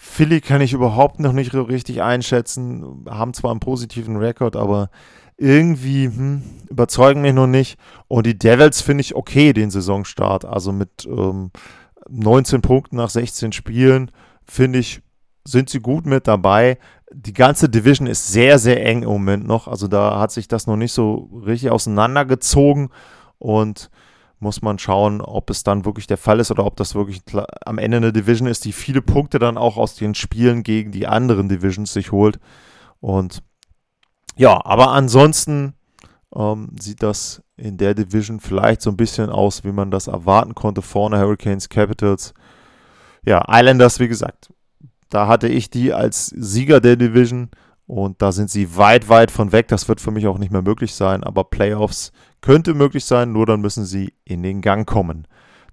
Philly 0.00 0.40
kann 0.40 0.60
ich 0.60 0.72
überhaupt 0.72 1.18
noch 1.18 1.32
nicht 1.32 1.52
richtig 1.52 2.02
einschätzen, 2.02 3.04
haben 3.10 3.34
zwar 3.34 3.50
einen 3.50 3.58
positiven 3.58 4.16
Rekord, 4.16 4.54
aber 4.54 4.90
irgendwie 5.36 6.04
hm, 6.04 6.42
überzeugen 6.70 7.20
mich 7.20 7.34
noch 7.34 7.48
nicht. 7.48 7.78
Und 8.06 8.24
die 8.24 8.38
Devils 8.38 8.80
finde 8.80 9.00
ich 9.00 9.16
okay, 9.16 9.52
den 9.52 9.70
Saisonstart. 9.70 10.44
Also 10.44 10.70
mit 10.70 11.04
ähm, 11.04 11.50
19 12.08 12.62
Punkten 12.62 12.96
nach 12.96 13.10
16 13.10 13.50
Spielen, 13.50 14.12
finde 14.44 14.78
ich, 14.78 15.02
sind 15.44 15.68
sie 15.68 15.80
gut 15.80 16.06
mit 16.06 16.28
dabei. 16.28 16.78
Die 17.12 17.32
ganze 17.32 17.68
Division 17.68 18.06
ist 18.06 18.28
sehr, 18.28 18.60
sehr 18.60 18.86
eng 18.86 19.02
im 19.02 19.08
Moment 19.08 19.48
noch. 19.48 19.66
Also 19.66 19.88
da 19.88 20.20
hat 20.20 20.30
sich 20.30 20.46
das 20.46 20.68
noch 20.68 20.76
nicht 20.76 20.92
so 20.92 21.28
richtig 21.44 21.70
auseinandergezogen 21.70 22.90
und 23.38 23.90
muss 24.40 24.62
man 24.62 24.78
schauen, 24.78 25.20
ob 25.20 25.50
es 25.50 25.64
dann 25.64 25.84
wirklich 25.84 26.06
der 26.06 26.16
Fall 26.16 26.40
ist 26.40 26.50
oder 26.50 26.64
ob 26.64 26.76
das 26.76 26.94
wirklich 26.94 27.22
am 27.64 27.78
Ende 27.78 27.96
eine 27.96 28.12
Division 28.12 28.46
ist, 28.48 28.64
die 28.64 28.72
viele 28.72 29.02
Punkte 29.02 29.38
dann 29.38 29.58
auch 29.58 29.76
aus 29.76 29.96
den 29.96 30.14
Spielen 30.14 30.62
gegen 30.62 30.92
die 30.92 31.06
anderen 31.06 31.48
Divisions 31.48 31.92
sich 31.92 32.12
holt. 32.12 32.38
Und 33.00 33.42
ja, 34.36 34.64
aber 34.64 34.90
ansonsten 34.90 35.74
ähm, 36.34 36.70
sieht 36.78 37.02
das 37.02 37.42
in 37.56 37.76
der 37.76 37.94
Division 37.94 38.38
vielleicht 38.38 38.82
so 38.82 38.90
ein 38.90 38.96
bisschen 38.96 39.30
aus, 39.30 39.64
wie 39.64 39.72
man 39.72 39.90
das 39.90 40.06
erwarten 40.06 40.54
konnte. 40.54 40.82
Vorne 40.82 41.18
Hurricanes, 41.18 41.68
Capitals. 41.68 42.34
Ja, 43.24 43.44
Islanders, 43.48 43.98
wie 43.98 44.08
gesagt, 44.08 44.52
da 45.10 45.26
hatte 45.26 45.48
ich 45.48 45.70
die 45.70 45.92
als 45.92 46.26
Sieger 46.26 46.80
der 46.80 46.96
Division 46.96 47.50
und 47.88 48.20
da 48.20 48.32
sind 48.32 48.50
sie 48.50 48.76
weit, 48.76 49.08
weit 49.08 49.30
von 49.30 49.50
weg. 49.50 49.66
Das 49.68 49.88
wird 49.88 50.00
für 50.00 50.10
mich 50.10 50.26
auch 50.26 50.38
nicht 50.38 50.52
mehr 50.52 50.62
möglich 50.62 50.94
sein, 50.94 51.24
aber 51.24 51.44
Playoffs 51.44 52.12
könnte 52.42 52.74
möglich 52.74 53.04
sein, 53.04 53.32
nur 53.32 53.46
dann 53.46 53.62
müssen 53.62 53.84
sie 53.84 54.12
in 54.24 54.42
den 54.42 54.60
Gang 54.60 54.86
kommen. 54.86 55.26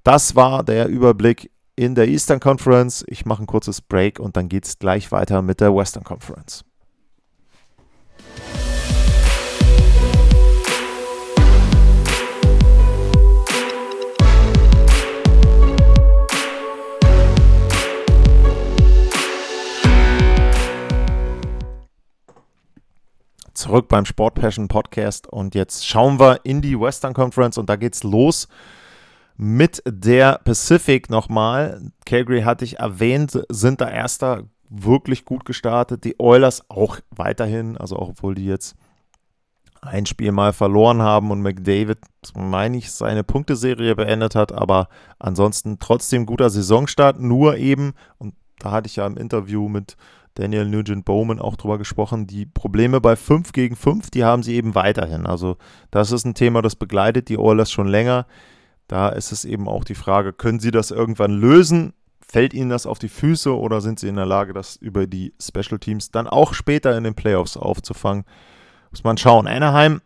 Das 0.03 0.35
war 0.35 0.63
der 0.63 0.87
Überblick 0.87 1.51
in 1.75 1.93
der 1.93 2.07
Eastern 2.07 2.39
Conference. 2.39 3.03
Ich 3.07 3.25
mache 3.25 3.43
ein 3.43 3.47
kurzes 3.47 3.81
Break 3.81 4.19
und 4.19 4.37
dann 4.37 4.47
geht 4.47 4.65
es 4.65 4.79
gleich 4.79 5.11
weiter 5.11 5.41
mit 5.41 5.59
der 5.59 5.75
Western 5.75 6.05
Conference. 6.05 6.63
Zurück 23.65 23.87
beim 23.87 24.05
Sport 24.05 24.35
Passion 24.35 24.67
Podcast 24.67 25.25
und 25.25 25.55
jetzt 25.55 25.87
schauen 25.87 26.19
wir 26.19 26.41
in 26.43 26.61
die 26.61 26.79
Western 26.79 27.15
Conference 27.15 27.57
und 27.57 27.67
da 27.67 27.77
geht's 27.77 28.03
los 28.03 28.47
mit 29.37 29.81
der 29.87 30.39
Pacific 30.43 31.09
nochmal. 31.09 31.81
Calgary 32.05 32.43
hatte 32.43 32.63
ich 32.63 32.77
erwähnt, 32.77 33.43
sind 33.49 33.81
da 33.81 33.89
erster 33.89 34.43
wirklich 34.69 35.25
gut 35.25 35.45
gestartet. 35.45 36.03
Die 36.03 36.19
Oilers 36.19 36.69
auch 36.69 36.99
weiterhin, 37.09 37.75
also 37.75 37.95
auch 37.97 38.09
obwohl 38.09 38.35
die 38.35 38.45
jetzt 38.45 38.75
ein 39.81 40.05
Spiel 40.05 40.31
mal 40.31 40.53
verloren 40.53 41.01
haben 41.01 41.31
und 41.31 41.41
McDavid, 41.41 41.97
meine 42.35 42.77
ich, 42.77 42.91
seine 42.91 43.23
Punkteserie 43.23 43.95
beendet 43.95 44.35
hat, 44.35 44.51
aber 44.51 44.89
ansonsten 45.17 45.79
trotzdem 45.79 46.27
guter 46.27 46.51
Saisonstart, 46.51 47.19
nur 47.19 47.57
eben, 47.57 47.93
und 48.19 48.35
da 48.59 48.69
hatte 48.69 48.85
ich 48.85 48.97
ja 48.97 49.07
im 49.07 49.17
Interview 49.17 49.67
mit 49.69 49.97
Daniel 50.35 50.65
Nugent 50.65 51.05
Bowman 51.05 51.39
auch 51.39 51.55
drüber 51.55 51.77
gesprochen. 51.77 52.27
Die 52.27 52.45
Probleme 52.45 53.01
bei 53.01 53.15
5 53.15 53.53
gegen 53.53 53.75
5, 53.75 54.11
die 54.11 54.23
haben 54.23 54.43
sie 54.43 54.55
eben 54.55 54.75
weiterhin. 54.75 55.25
Also 55.25 55.57
das 55.91 56.11
ist 56.11 56.25
ein 56.25 56.35
Thema, 56.35 56.61
das 56.61 56.75
begleitet 56.75 57.29
die 57.29 57.37
Oilers 57.37 57.71
schon 57.71 57.87
länger. 57.87 58.27
Da 58.87 59.09
ist 59.09 59.31
es 59.31 59.45
eben 59.45 59.67
auch 59.67 59.83
die 59.83 59.95
Frage, 59.95 60.33
können 60.33 60.59
sie 60.59 60.71
das 60.71 60.91
irgendwann 60.91 61.31
lösen? 61.31 61.93
Fällt 62.19 62.53
ihnen 62.53 62.69
das 62.69 62.85
auf 62.85 62.99
die 62.99 63.09
Füße 63.09 63.57
oder 63.57 63.81
sind 63.81 63.99
sie 63.99 64.09
in 64.09 64.15
der 64.15 64.25
Lage, 64.25 64.53
das 64.53 64.75
über 64.75 65.07
die 65.07 65.33
Special 65.41 65.79
Teams 65.79 66.11
dann 66.11 66.27
auch 66.27 66.53
später 66.53 66.97
in 66.97 67.05
den 67.05 67.15
Playoffs 67.15 67.55
aufzufangen? 67.55 68.25
Muss 68.91 69.03
man 69.03 69.17
schauen. 69.17 69.47
Anaheim 69.47 70.01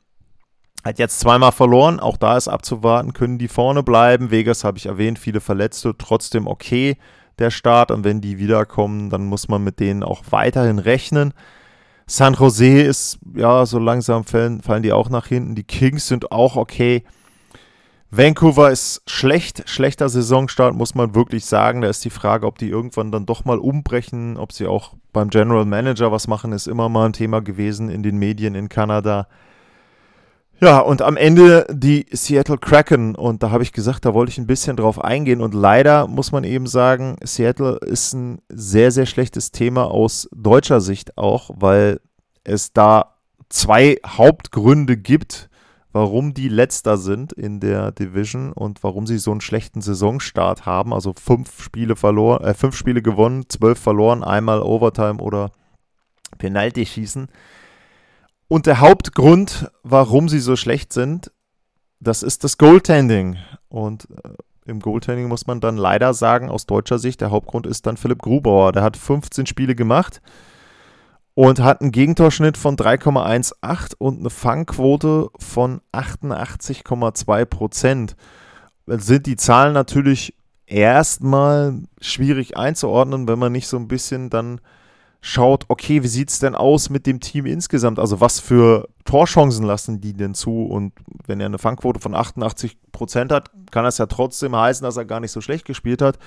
hat 0.84 1.00
jetzt 1.00 1.20
zweimal 1.20 1.52
verloren. 1.52 2.00
Auch 2.00 2.18
da 2.18 2.38
ist 2.38 2.48
abzuwarten, 2.48 3.14
können 3.14 3.40
die 3.40 3.48
vorne 3.48 3.84
bleiben. 3.84 4.32
Vegas 4.32 4.64
habe 4.64 4.78
ich 4.78 4.86
erwähnt, 4.86 5.18
viele 5.18 5.42
Verletzte, 5.42 5.96
trotzdem 5.98 6.46
okay 6.46 6.98
der 7.40 7.52
Start. 7.52 7.92
Und 7.92 8.04
wenn 8.04 8.22
die 8.22 8.38
wiederkommen, 8.40 9.10
dann 9.10 9.26
muss 9.26 9.48
man 9.48 9.64
mit 9.64 9.80
denen 9.80 10.04
auch 10.04 10.24
weiterhin 10.30 10.80
rechnen. 10.80 11.34
San 12.08 12.34
Jose 12.34 12.82
ist, 12.82 13.20
ja, 13.36 13.66
so 13.66 13.78
langsam 13.78 14.24
fallen, 14.24 14.62
fallen 14.62 14.84
die 14.84 14.94
auch 14.94 15.10
nach 15.10 15.28
hinten. 15.28 15.56
Die 15.56 15.64
Kings 15.64 16.08
sind 16.08 16.32
auch 16.32 16.56
okay. 16.56 17.04
Vancouver 18.12 18.72
ist 18.72 19.04
schlecht, 19.06 19.70
schlechter 19.70 20.10
Saisonstart, 20.10 20.74
muss 20.74 20.96
man 20.96 21.14
wirklich 21.14 21.46
sagen. 21.46 21.82
Da 21.82 21.90
ist 21.90 22.04
die 22.04 22.10
Frage, 22.10 22.48
ob 22.48 22.58
die 22.58 22.70
irgendwann 22.70 23.12
dann 23.12 23.28
doch 23.28 23.46
mal 23.46 23.60
umbrechen, 23.60 24.38
ob 24.38 24.52
sie 24.52 24.66
auch 24.66 24.96
beim 25.14 25.30
General 25.30 25.66
Manager 25.66 26.12
was 26.12 26.28
machen, 26.28 26.52
ist 26.52 26.68
immer 26.68 26.90
mal 26.90 27.06
ein 27.06 27.14
Thema 27.14 27.42
gewesen 27.42 27.90
in 27.90 28.02
den 28.02 28.18
Medien 28.18 28.56
in 28.56 28.68
Kanada. 28.68 29.28
Ja, 30.62 30.80
und 30.80 31.02
am 31.02 31.16
Ende 31.16 31.66
die 31.72 32.06
Seattle 32.12 32.58
Kraken. 32.58 33.16
Und 33.16 33.44
da 33.44 33.52
habe 33.52 33.64
ich 33.64 33.72
gesagt, 33.72 34.04
da 34.04 34.14
wollte 34.14 34.32
ich 34.32 34.38
ein 34.38 34.48
bisschen 34.48 34.76
drauf 34.76 35.02
eingehen. 35.02 35.42
Und 35.42 35.54
leider 35.54 36.08
muss 36.08 36.34
man 36.34 36.44
eben 36.44 36.68
sagen, 36.68 37.16
Seattle 37.24 37.78
ist 37.78 38.14
ein 38.14 38.42
sehr, 38.50 38.92
sehr 38.92 39.06
schlechtes 39.06 39.52
Thema 39.52 39.86
aus 39.90 40.28
deutscher 40.36 40.82
Sicht 40.82 41.18
auch, 41.18 41.50
weil 41.56 42.02
es 42.44 42.74
da 42.74 43.16
zwei 43.48 44.00
Hauptgründe 44.06 44.98
gibt, 44.98 45.50
warum 45.94 46.34
die 46.34 46.50
letzter 46.50 46.98
sind 46.98 47.32
in 47.32 47.62
der 47.62 47.92
Division 47.94 48.52
und 48.52 48.84
warum 48.84 49.08
sie 49.08 49.18
so 49.18 49.32
einen 49.32 49.42
schlechten 49.42 49.80
Saisonstart 49.80 50.66
haben. 50.66 50.94
Also 50.94 51.14
fünf 51.14 51.64
Spiele 51.64 51.96
verloren, 51.96 52.44
äh, 52.44 52.54
fünf 52.54 52.76
Spiele 52.76 53.02
gewonnen, 53.02 53.46
zwölf 53.48 53.80
verloren, 53.80 54.26
einmal 54.26 54.62
Overtime 54.62 55.20
oder 55.20 55.52
Penalty 56.38 56.86
schießen. 56.86 57.30
Und 58.50 58.66
der 58.66 58.80
Hauptgrund, 58.80 59.72
warum 59.84 60.28
sie 60.28 60.40
so 60.40 60.56
schlecht 60.56 60.92
sind, 60.92 61.32
das 62.00 62.24
ist 62.24 62.44
das 62.44 62.58
Goaltending. 62.58 63.38
Und 63.70 64.08
äh, 64.24 64.30
im 64.66 64.80
Goaltending 64.80 65.28
muss 65.28 65.46
man 65.46 65.62
dann 65.62 65.78
leider 65.78 66.16
sagen, 66.16 66.50
aus 66.50 66.66
deutscher 66.66 66.98
Sicht, 66.98 67.22
der 67.22 67.30
Hauptgrund 67.30 67.68
ist 67.68 67.86
dann 67.86 67.96
Philipp 67.96 68.24
Grubauer. 68.24 68.72
Der 68.72 68.82
hat 68.82 68.98
15 68.98 69.46
Spiele 69.46 69.76
gemacht 69.76 70.20
und 71.36 71.60
hat 71.60 71.82
einen 71.82 71.92
Gegentorschnitt 71.92 72.58
von 72.58 72.76
3,18 72.76 73.94
und 74.00 74.20
eine 74.20 74.32
Fangquote 74.32 75.30
von 75.38 75.82
88,2 75.94 77.46
Prozent. 77.46 78.16
Sind 78.88 79.28
die 79.28 79.36
Zahlen 79.36 79.74
natürlich 79.74 80.34
erstmal 80.66 81.84
schwierig 82.02 82.58
einzuordnen, 82.58 83.28
wenn 83.28 83.38
man 83.38 83.52
nicht 83.52 83.68
so 83.68 83.78
ein 83.78 83.88
bisschen 83.88 84.32
dann 84.32 84.60
schaut, 85.22 85.66
okay, 85.68 86.02
wie 86.04 86.08
sieht 86.08 86.30
es 86.30 86.40
denn 86.40 86.56
aus 86.56 86.90
mit 86.90 87.06
dem 87.06 87.20
Team 87.20 87.46
insgesamt? 87.46 88.00
Also 88.00 88.22
was 88.22 88.40
für 88.40 88.88
Torchancen 89.04 89.66
lassen 89.66 90.00
die 90.00 90.14
denn 90.14 90.34
zu? 90.34 90.64
Und 90.64 90.94
wenn 91.26 91.40
er 91.40 91.48
eine 91.48 91.58
Fangquote 91.58 92.00
von 92.00 92.16
88 92.16 92.78
Prozent 92.92 93.32
hat, 93.32 93.52
kann 93.72 93.84
das 93.84 93.98
ja 93.98 94.06
trotzdem 94.06 94.56
heißen, 94.56 94.84
dass 94.84 94.98
er 94.98 95.06
gar 95.06 95.20
nicht 95.20 95.32
so 95.32 95.42
schlecht 95.42 95.66
gespielt 95.66 96.02
hat. 96.02 96.20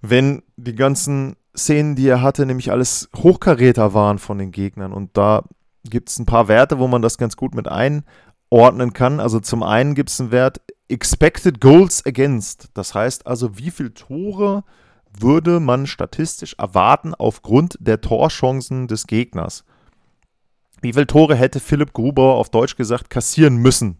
Wenn 0.00 0.42
die 0.56 0.74
ganzen 0.74 1.36
Szenen, 1.56 1.96
die 1.96 2.08
er 2.08 2.22
hatte, 2.22 2.46
nämlich 2.46 2.70
alles 2.70 3.10
Hochkaräter 3.16 3.92
waren 3.92 4.18
von 4.18 4.38
den 4.38 4.52
Gegnern. 4.52 4.92
Und 4.92 5.16
da 5.16 5.42
gibt 5.84 6.08
es 6.08 6.18
ein 6.18 6.26
paar 6.26 6.48
Werte, 6.48 6.78
wo 6.78 6.86
man 6.86 7.02
das 7.02 7.18
ganz 7.18 7.36
gut 7.36 7.54
mit 7.54 7.68
einordnen 7.68 8.92
kann. 8.92 9.20
Also 9.20 9.40
zum 9.40 9.62
einen 9.62 9.94
gibt 9.94 10.10
es 10.10 10.20
einen 10.20 10.30
Wert 10.30 10.60
Expected 10.88 11.60
Goals 11.60 12.06
Against. 12.06 12.70
Das 12.72 12.94
heißt 12.94 13.26
also, 13.26 13.58
wie 13.58 13.70
viele 13.70 13.92
Tore 13.92 14.64
würde 15.12 15.60
man 15.60 15.86
statistisch 15.86 16.54
erwarten 16.58 17.14
aufgrund 17.14 17.76
der 17.80 18.00
Torchancen 18.00 18.88
des 18.88 19.06
Gegners. 19.06 19.64
Wie 20.80 20.92
viele 20.92 21.06
Tore 21.06 21.34
hätte 21.34 21.60
Philipp 21.60 21.92
Grubauer 21.92 22.36
auf 22.36 22.50
Deutsch 22.50 22.76
gesagt 22.76 23.10
kassieren 23.10 23.56
müssen? 23.56 23.98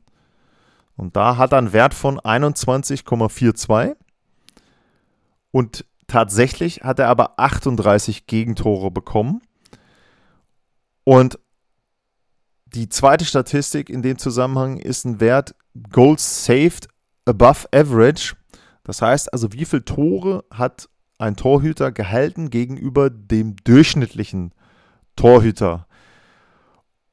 Und 0.96 1.16
da 1.16 1.36
hat 1.36 1.52
er 1.52 1.58
einen 1.58 1.72
Wert 1.72 1.94
von 1.94 2.18
21,42. 2.18 3.96
Und 5.50 5.84
tatsächlich 6.06 6.82
hat 6.82 6.98
er 6.98 7.08
aber 7.08 7.38
38 7.38 8.26
Gegentore 8.26 8.90
bekommen. 8.90 9.40
Und 11.04 11.38
die 12.66 12.88
zweite 12.88 13.24
Statistik 13.24 13.88
in 13.88 14.02
dem 14.02 14.18
Zusammenhang 14.18 14.78
ist 14.78 15.04
ein 15.04 15.20
Wert 15.20 15.54
Goals 15.90 16.44
saved 16.44 16.88
above 17.24 17.66
average. 17.72 18.34
Das 18.84 19.00
heißt 19.00 19.32
also, 19.32 19.52
wie 19.52 19.64
viele 19.64 19.84
Tore 19.84 20.44
hat 20.50 20.88
ein 21.18 21.36
Torhüter 21.36 21.92
gehalten 21.92 22.50
gegenüber 22.50 23.10
dem 23.10 23.56
durchschnittlichen 23.64 24.52
Torhüter. 25.16 25.86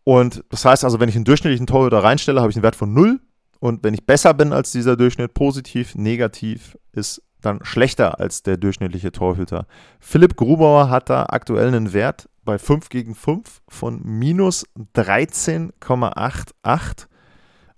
Und 0.03 0.43
das 0.49 0.63
heißt 0.63 0.83
also, 0.83 0.99
wenn 0.99 1.09
ich 1.09 1.15
einen 1.15 1.25
durchschnittlichen 1.25 1.67
Torhüter 1.67 2.03
reinstelle, 2.03 2.39
habe 2.39 2.51
ich 2.51 2.55
einen 2.55 2.63
Wert 2.63 2.75
von 2.75 2.93
0. 2.93 3.19
Und 3.59 3.83
wenn 3.83 3.95
ich 3.95 4.05
besser 4.05 4.35
bin 4.35 4.53
als 4.53 4.71
dieser 4.71 4.95
Durchschnitt, 4.95 5.33
positiv, 5.33 5.95
negativ, 5.95 6.77
ist 6.91 7.23
dann 7.41 7.59
schlechter 7.63 8.19
als 8.19 8.43
der 8.43 8.57
durchschnittliche 8.57 9.11
Torhüter. 9.11 9.65
Philipp 9.99 10.35
Grubauer 10.35 10.89
hat 10.89 11.09
da 11.09 11.25
aktuell 11.29 11.67
einen 11.67 11.93
Wert 11.93 12.29
bei 12.43 12.59
5 12.59 12.89
gegen 12.89 13.15
5 13.15 13.61
von 13.67 14.01
minus 14.03 14.67
13,88 14.95 17.07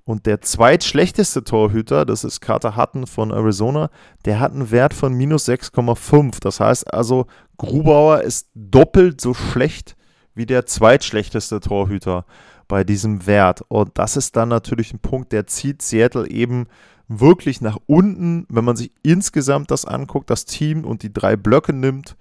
und 0.07 0.25
der 0.25 0.39
zweitschlechteste 0.39 1.43
Torhüter, 1.43 2.05
das 2.05 2.23
ist 2.23 2.39
Carter 2.39 2.77
Hutton 2.77 3.07
von 3.07 3.31
Arizona, 3.31 3.89
der 4.23 4.39
hat 4.39 4.53
einen 4.53 4.71
Wert 4.71 4.93
von 4.93 5.13
minus 5.13 5.49
6,5. 5.49 6.39
Das 6.39 6.61
heißt 6.61 6.93
also, 6.93 7.27
Grubauer 7.57 8.21
ist 8.21 8.47
doppelt 8.55 9.19
so 9.19 9.33
schlecht 9.33 9.97
wie 10.33 10.45
der 10.45 10.65
zweitschlechteste 10.65 11.59
Torhüter 11.59 12.25
bei 12.69 12.85
diesem 12.85 13.27
Wert. 13.27 13.65
Und 13.67 13.97
das 13.97 14.15
ist 14.15 14.37
dann 14.37 14.47
natürlich 14.47 14.93
ein 14.93 14.99
Punkt, 14.99 15.33
der 15.33 15.45
zieht 15.45 15.81
Seattle 15.81 16.29
eben 16.29 16.67
wirklich 17.09 17.59
nach 17.59 17.77
unten, 17.85 18.45
wenn 18.47 18.63
man 18.63 18.77
sich 18.77 18.93
insgesamt 19.03 19.71
das 19.71 19.83
anguckt, 19.83 20.29
das 20.29 20.45
Team 20.45 20.85
und 20.85 21.03
die 21.03 21.11
drei 21.11 21.35
Blöcke 21.35 21.73
nimmt. 21.73 22.15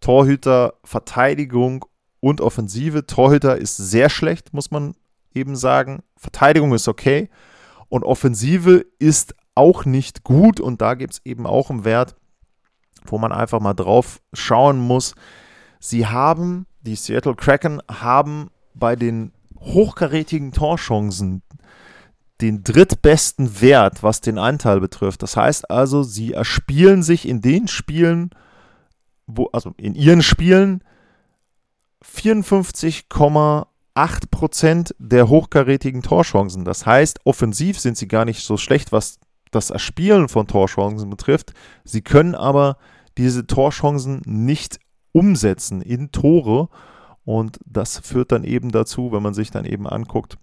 Torhüter, 0.00 0.74
Verteidigung 0.82 1.84
und 2.18 2.40
Offensive. 2.40 3.06
Torhüter 3.06 3.58
ist 3.58 3.76
sehr 3.76 4.10
schlecht, 4.10 4.52
muss 4.52 4.72
man 4.72 4.96
eben 5.34 5.56
sagen, 5.56 6.02
Verteidigung 6.16 6.74
ist 6.74 6.88
okay 6.88 7.28
und 7.88 8.04
Offensive 8.04 8.84
ist 8.98 9.34
auch 9.54 9.84
nicht 9.84 10.24
gut 10.24 10.60
und 10.60 10.80
da 10.80 10.94
gibt 10.94 11.14
es 11.14 11.20
eben 11.24 11.46
auch 11.46 11.70
einen 11.70 11.84
Wert, 11.84 12.16
wo 13.06 13.18
man 13.18 13.32
einfach 13.32 13.60
mal 13.60 13.74
drauf 13.74 14.20
schauen 14.32 14.78
muss. 14.78 15.14
Sie 15.80 16.06
haben, 16.06 16.66
die 16.82 16.96
Seattle 16.96 17.34
Kraken 17.34 17.82
haben 17.90 18.50
bei 18.74 18.96
den 18.96 19.32
hochkarätigen 19.58 20.52
Torchancen 20.52 21.42
den 22.40 22.62
drittbesten 22.62 23.60
Wert, 23.60 24.02
was 24.02 24.20
den 24.20 24.38
Anteil 24.38 24.80
betrifft. 24.80 25.22
Das 25.22 25.36
heißt 25.36 25.70
also, 25.70 26.04
sie 26.04 26.32
erspielen 26.34 27.02
sich 27.02 27.28
in 27.28 27.40
den 27.40 27.66
Spielen, 27.66 28.30
wo, 29.26 29.46
also 29.52 29.74
in 29.76 29.94
ihren 29.94 30.22
Spielen 30.22 30.84
54,8 32.04 33.66
8% 33.98 34.94
der 34.98 35.28
hochkarätigen 35.28 36.02
Torchancen. 36.02 36.64
Das 36.64 36.86
heißt, 36.86 37.20
offensiv 37.24 37.80
sind 37.80 37.96
sie 37.96 38.06
gar 38.06 38.24
nicht 38.24 38.44
so 38.44 38.56
schlecht, 38.56 38.92
was 38.92 39.18
das 39.50 39.70
Erspielen 39.70 40.28
von 40.28 40.46
Torchancen 40.46 41.10
betrifft. 41.10 41.52
Sie 41.84 42.02
können 42.02 42.36
aber 42.36 42.76
diese 43.16 43.46
Torchancen 43.46 44.22
nicht 44.24 44.78
umsetzen 45.10 45.82
in 45.82 46.12
Tore. 46.12 46.68
Und 47.24 47.58
das 47.66 47.98
führt 47.98 48.30
dann 48.30 48.44
eben 48.44 48.70
dazu, 48.70 49.10
wenn 49.10 49.22
man 49.22 49.34
sich 49.34 49.50
dann 49.50 49.64
eben 49.64 49.88
anguckt, 49.88 50.38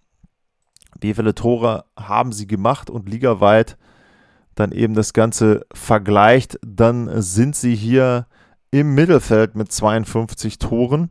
wie 1.00 1.14
viele 1.14 1.34
Tore 1.34 1.86
haben 1.98 2.34
sie 2.34 2.48
gemacht 2.48 2.90
und 2.90 3.08
ligaweit 3.08 3.78
dann 4.54 4.72
eben 4.72 4.94
das 4.96 5.14
Ganze 5.14 5.66
vergleicht, 5.74 6.60
dann 6.66 7.22
sind 7.22 7.56
sie 7.56 7.76
hier 7.76 8.28
im 8.72 8.96
Mittelfeld 8.96 9.56
mit 9.56 9.72
52 9.72 10.60
Toren. 10.60 11.10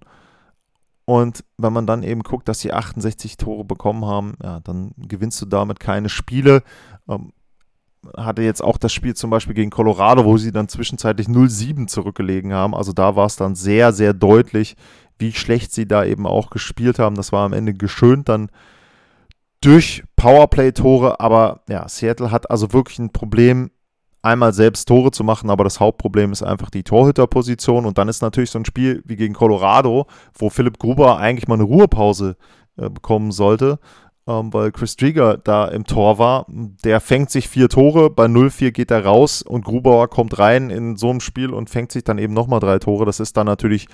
Und 1.07 1.45
wenn 1.59 1.73
man 1.73 1.87
dann 1.87 2.03
eben 2.03 2.23
guckt, 2.23 2.49
dass 2.49 2.61
sie 2.61 2.73
68 2.73 3.37
Tore 3.37 3.65
bekommen 3.65 4.07
haben, 4.07 4.35
ja, 4.43 4.61
dann 4.61 4.93
gewinnst 4.97 5.41
du 5.43 5.47
damit 5.47 5.81
keine 5.81 6.09
Spiele. 6.09 6.63
Ähm, 7.09 7.33
hatte 8.17 8.43
jetzt 8.43 8.63
auch 8.63 8.79
das 8.79 8.93
Spiel 8.93 9.15
zum 9.15 9.31
Beispiel 9.31 9.55
gegen 9.55 9.71
Colorado, 9.71 10.25
wo 10.25 10.37
sie 10.37 10.53
dann 10.53 10.69
zwischenzeitlich 10.69 11.27
0-7 11.27 11.87
zurückgelegen 11.87 12.53
haben. 12.53 12.75
Also 12.75 12.93
da 12.93 13.17
war 13.17 13.27
es 13.27 13.37
dann 13.37 13.55
sehr, 13.55 13.93
sehr 13.93 14.13
deutlich, 14.13 14.77
wie 15.19 15.33
schlecht 15.33 15.73
sie 15.73 15.87
da 15.87 16.05
eben 16.05 16.27
auch 16.27 16.51
gespielt 16.51 16.99
haben. 16.99 17.17
Das 17.17 17.33
war 17.33 17.45
am 17.45 17.53
Ende 17.53 17.75
geschönt 17.75 18.29
dann 18.29 18.51
durch 19.61 20.05
Powerplay-Tore. 20.17 21.21
Aber 21.21 21.63
ja, 21.69 21.89
Seattle 21.89 22.31
hat 22.31 22.51
also 22.51 22.73
wirklich 22.73 22.99
ein 22.99 23.13
Problem 23.13 23.71
einmal 24.25 24.53
selbst 24.53 24.87
Tore 24.87 25.11
zu 25.11 25.23
machen, 25.23 25.51
aber 25.51 25.65
das 25.65 25.81
Hauptproblem 25.81 26.33
ist 26.33 26.43
einfach 26.43 26.71
die 26.71 26.83
Torhüterposition. 26.83 27.85
Und 27.85 27.99
dann 27.99 28.09
ist 28.09 28.23
natürlich 28.23 28.51
so 28.51 28.59
ein 28.59 28.65
Spiel 28.65 29.03
wie 29.05 29.17
gegen 29.17 29.35
Colorado, 29.35 30.07
wo 30.39 30.51
Philipp 30.51 30.79
Gruber 30.79 31.19
eigentlich 31.19 31.47
mal 31.47 31.55
eine 31.55 31.65
Ruhepause 31.65 32.37
äh, 32.77 32.89
bekommen 32.89 33.33
sollte, 33.33 33.79
ähm, 34.27 34.53
weil 34.53 34.73
Chris 34.73 34.97
Drieger 34.97 35.37
da 35.37 35.67
im 35.67 35.85
Tor 35.85 36.19
war. 36.19 36.47
Der 36.49 37.01
fängt 37.01 37.31
sich 37.31 37.49
vier 37.49 37.69
Tore, 37.69 38.11
bei 38.11 38.25
0-4 38.25 38.71
geht 38.71 38.91
er 38.91 39.05
raus 39.05 39.43
und 39.43 39.65
Grubauer 39.65 40.09
kommt 40.09 40.39
rein 40.39 40.71
in 40.71 40.97
so 40.97 41.11
einem 41.11 41.21
Spiel 41.21 41.51
und 41.51 41.71
fängt 41.71 41.93
sich 41.93 42.05
dann 42.05 42.19
eben 42.19 42.33
nochmal 42.33 42.61
drei 42.61 42.79
Tore. 42.79 43.05
Das 43.05 43.21
ist 43.21 43.37
dann 43.37 43.47
natürlich 43.47 43.89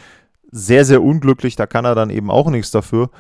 sehr, 0.53 0.85
sehr 0.85 1.03
unglücklich. 1.03 1.57
Da 1.57 1.67
kann 1.67 1.85
er 1.85 1.95
dann 1.95 2.11
eben 2.11 2.31
auch 2.31 2.51
nichts 2.51 2.71
dafür. 2.71 3.11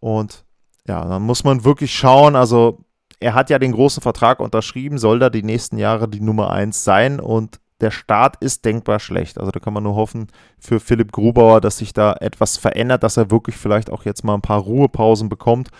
Und 0.00 0.44
ja, 0.86 1.04
dann 1.06 1.22
muss 1.22 1.44
man 1.44 1.64
wirklich 1.64 1.94
schauen. 1.94 2.36
Also, 2.36 2.83
er 3.20 3.34
hat 3.34 3.50
ja 3.50 3.58
den 3.58 3.72
großen 3.72 4.02
Vertrag 4.02 4.40
unterschrieben, 4.40 4.98
soll 4.98 5.18
da 5.18 5.30
die 5.30 5.42
nächsten 5.42 5.78
Jahre 5.78 6.08
die 6.08 6.20
Nummer 6.20 6.50
1 6.50 6.84
sein 6.84 7.20
und 7.20 7.60
der 7.80 7.90
Start 7.90 8.36
ist 8.40 8.64
denkbar 8.64 9.00
schlecht. 9.00 9.38
Also 9.38 9.50
da 9.50 9.60
kann 9.60 9.74
man 9.74 9.82
nur 9.82 9.96
hoffen 9.96 10.28
für 10.58 10.80
Philipp 10.80 11.12
Grubauer, 11.12 11.60
dass 11.60 11.78
sich 11.78 11.92
da 11.92 12.14
etwas 12.14 12.56
verändert, 12.56 13.02
dass 13.02 13.16
er 13.16 13.30
wirklich 13.30 13.56
vielleicht 13.56 13.90
auch 13.90 14.04
jetzt 14.04 14.24
mal 14.24 14.34
ein 14.34 14.42
paar 14.42 14.60
Ruhepausen 14.60 15.28
bekommt 15.28 15.70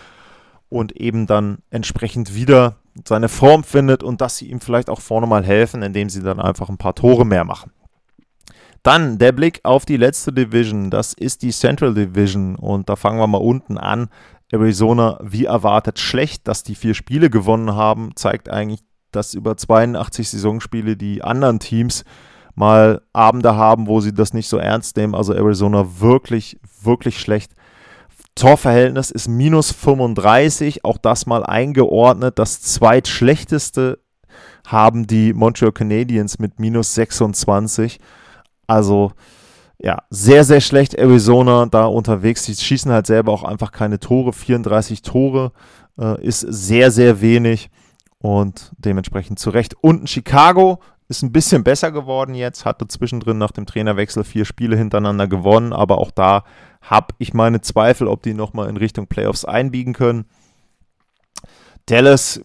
und 0.69 0.91
eben 0.97 1.25
dann 1.25 1.59
entsprechend 1.69 2.35
wieder 2.35 2.77
seine 3.07 3.29
Form 3.29 3.63
findet 3.63 4.03
und 4.03 4.21
dass 4.21 4.37
sie 4.37 4.49
ihm 4.49 4.61
vielleicht 4.61 4.89
auch 4.89 5.01
vorne 5.01 5.27
mal 5.27 5.43
helfen, 5.43 5.81
indem 5.83 6.09
sie 6.09 6.21
dann 6.21 6.39
einfach 6.39 6.69
ein 6.69 6.77
paar 6.77 6.95
Tore 6.95 7.25
mehr 7.25 7.43
machen. 7.43 7.71
Dann 8.83 9.17
der 9.17 9.31
Blick 9.31 9.61
auf 9.63 9.83
die 9.85 9.97
letzte 9.97 10.31
Division, 10.31 10.91
das 10.91 11.13
ist 11.13 11.41
die 11.41 11.49
Central 11.49 11.95
Division 11.95 12.55
und 12.55 12.87
da 12.87 12.95
fangen 12.95 13.17
wir 13.17 13.25
mal 13.25 13.39
unten 13.39 13.79
an. 13.79 14.09
Arizona 14.51 15.19
wie 15.21 15.45
erwartet 15.45 15.99
schlecht, 15.99 16.47
dass 16.47 16.63
die 16.63 16.75
vier 16.75 16.93
Spiele 16.93 17.29
gewonnen 17.29 17.75
haben, 17.75 18.11
zeigt 18.15 18.49
eigentlich, 18.49 18.81
dass 19.11 19.33
über 19.33 19.57
82 19.57 20.29
Saisonspiele 20.29 20.97
die 20.97 21.23
anderen 21.23 21.59
Teams 21.59 22.03
mal 22.53 23.01
Abende 23.13 23.55
haben, 23.55 23.87
wo 23.87 23.99
sie 23.99 24.13
das 24.13 24.33
nicht 24.33 24.47
so 24.47 24.57
ernst 24.57 24.97
nehmen. 24.97 25.15
Also 25.15 25.33
Arizona 25.33 25.99
wirklich, 25.99 26.59
wirklich 26.81 27.19
schlecht. 27.19 27.51
Torverhältnis 28.35 29.11
ist 29.11 29.27
minus 29.27 29.71
35, 29.71 30.83
auch 30.83 30.97
das 30.97 31.25
mal 31.25 31.45
eingeordnet. 31.45 32.37
Das 32.37 32.61
zweitschlechteste 32.61 33.99
haben 34.67 35.07
die 35.07 35.33
Montreal 35.33 35.71
Canadiens 35.71 36.39
mit 36.39 36.59
minus 36.59 36.93
26. 36.95 37.99
Also 38.67 39.13
ja, 39.79 40.03
sehr, 40.09 40.43
sehr 40.43 40.61
schlecht 40.61 40.93
Arizona 40.93 41.65
da 41.65 41.85
unterwegs. 41.85 42.43
Die 42.45 42.55
schießen 42.55 42.91
halt 42.91 43.07
selber 43.07 43.31
auch 43.31 43.43
einfach 43.43 43.71
keine 43.71 43.99
Tore. 43.99 44.33
34 44.33 45.01
Tore 45.01 45.51
äh, 45.99 46.21
ist 46.25 46.41
sehr, 46.41 46.91
sehr 46.91 47.21
wenig 47.21 47.69
und 48.19 48.71
dementsprechend 48.77 49.39
zu 49.39 49.49
Recht. 49.49 49.75
Unten 49.81 50.07
Chicago 50.07 50.79
ist 51.07 51.21
ein 51.21 51.31
bisschen 51.31 51.63
besser 51.63 51.91
geworden 51.91 52.33
jetzt, 52.33 52.65
hatte 52.65 52.87
zwischendrin 52.87 53.37
nach 53.37 53.51
dem 53.51 53.65
Trainerwechsel 53.65 54.23
vier 54.23 54.45
Spiele 54.45 54.75
hintereinander 54.75 55.27
gewonnen, 55.27 55.73
aber 55.73 55.99
auch 55.99 56.09
da 56.09 56.43
habe 56.81 57.13
ich 57.19 57.33
meine 57.33 57.61
Zweifel, 57.61 58.07
ob 58.07 58.23
die 58.23 58.33
nochmal 58.33 58.69
in 58.69 58.77
Richtung 58.77 59.07
Playoffs 59.07 59.45
einbiegen 59.45 59.93
können. 59.93 60.25
Dallas, 61.85 62.41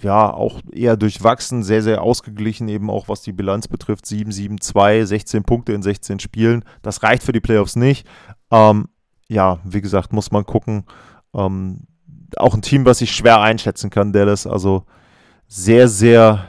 ja, 0.00 0.32
auch 0.32 0.60
eher 0.72 0.96
durchwachsen, 0.96 1.64
sehr, 1.64 1.82
sehr 1.82 2.02
ausgeglichen, 2.02 2.68
eben 2.68 2.90
auch 2.90 3.08
was 3.08 3.22
die 3.22 3.32
Bilanz 3.32 3.66
betrifft. 3.66 4.06
7, 4.06 4.30
7, 4.30 4.60
2, 4.60 5.04
16 5.04 5.42
Punkte 5.42 5.72
in 5.72 5.82
16 5.82 6.20
Spielen. 6.20 6.64
Das 6.82 7.02
reicht 7.02 7.24
für 7.24 7.32
die 7.32 7.40
Playoffs 7.40 7.74
nicht. 7.74 8.06
Ähm, 8.50 8.88
ja, 9.28 9.58
wie 9.64 9.80
gesagt, 9.80 10.12
muss 10.12 10.30
man 10.30 10.46
gucken. 10.46 10.84
Ähm, 11.34 11.86
auch 12.36 12.54
ein 12.54 12.62
Team, 12.62 12.84
was 12.84 13.00
ich 13.00 13.12
schwer 13.12 13.40
einschätzen 13.40 13.90
kann, 13.90 14.12
Dallas. 14.12 14.46
Also 14.46 14.84
sehr, 15.48 15.88
sehr 15.88 16.44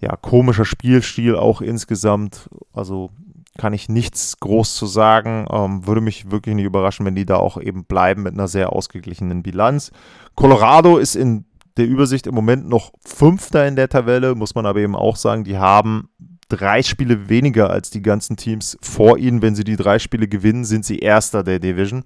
ja, 0.00 0.16
komischer 0.16 0.64
Spielstil 0.64 1.34
auch 1.34 1.60
insgesamt. 1.60 2.48
Also 2.72 3.10
kann 3.58 3.72
ich 3.72 3.88
nichts 3.88 4.38
groß 4.40 4.74
zu 4.74 4.86
sagen. 4.86 5.46
Ähm, 5.50 5.86
würde 5.86 6.00
mich 6.00 6.30
wirklich 6.30 6.54
nicht 6.54 6.64
überraschen, 6.64 7.06
wenn 7.06 7.14
die 7.14 7.26
da 7.26 7.36
auch 7.36 7.60
eben 7.60 7.84
bleiben 7.84 8.22
mit 8.22 8.34
einer 8.34 8.48
sehr 8.48 8.72
ausgeglichenen 8.72 9.42
Bilanz. 9.42 9.90
Colorado 10.34 10.98
ist 10.98 11.16
in 11.16 11.44
der 11.76 11.86
Übersicht 11.86 12.26
im 12.26 12.34
Moment 12.34 12.68
noch 12.68 12.92
Fünfter 13.04 13.66
in 13.66 13.76
der 13.76 13.88
Tabelle, 13.88 14.34
muss 14.34 14.54
man 14.54 14.66
aber 14.66 14.80
eben 14.80 14.96
auch 14.96 15.16
sagen, 15.16 15.44
die 15.44 15.58
haben 15.58 16.08
drei 16.48 16.82
Spiele 16.82 17.28
weniger 17.28 17.70
als 17.70 17.90
die 17.90 18.02
ganzen 18.02 18.36
Teams 18.36 18.76
vor 18.82 19.18
ihnen. 19.18 19.40
Wenn 19.40 19.54
sie 19.54 19.64
die 19.64 19.76
drei 19.76 19.98
Spiele 19.98 20.28
gewinnen, 20.28 20.64
sind 20.64 20.84
sie 20.84 20.98
Erster 20.98 21.42
der 21.42 21.58
Division. 21.58 22.04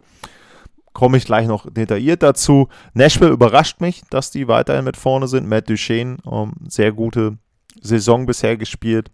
Komme 0.93 1.17
ich 1.17 1.25
gleich 1.25 1.49
noch 1.49 1.69
detailliert 1.71 2.23
dazu. 2.23 2.69
Nashville 2.93 3.33
überrascht 3.33 3.81
mich, 3.81 4.03
dass 4.11 4.31
die 4.31 4.47
weiterhin 4.47 4.85
mit 4.85 4.97
vorne 4.97 5.27
sind. 5.27 5.49
Matt 5.49 5.69
Duchesne, 5.69 6.19
ähm, 6.31 6.53
sehr 6.69 6.93
gute 6.93 7.39
Saison 7.81 8.27
bisher 8.27 8.57
gespielt. 8.57 9.11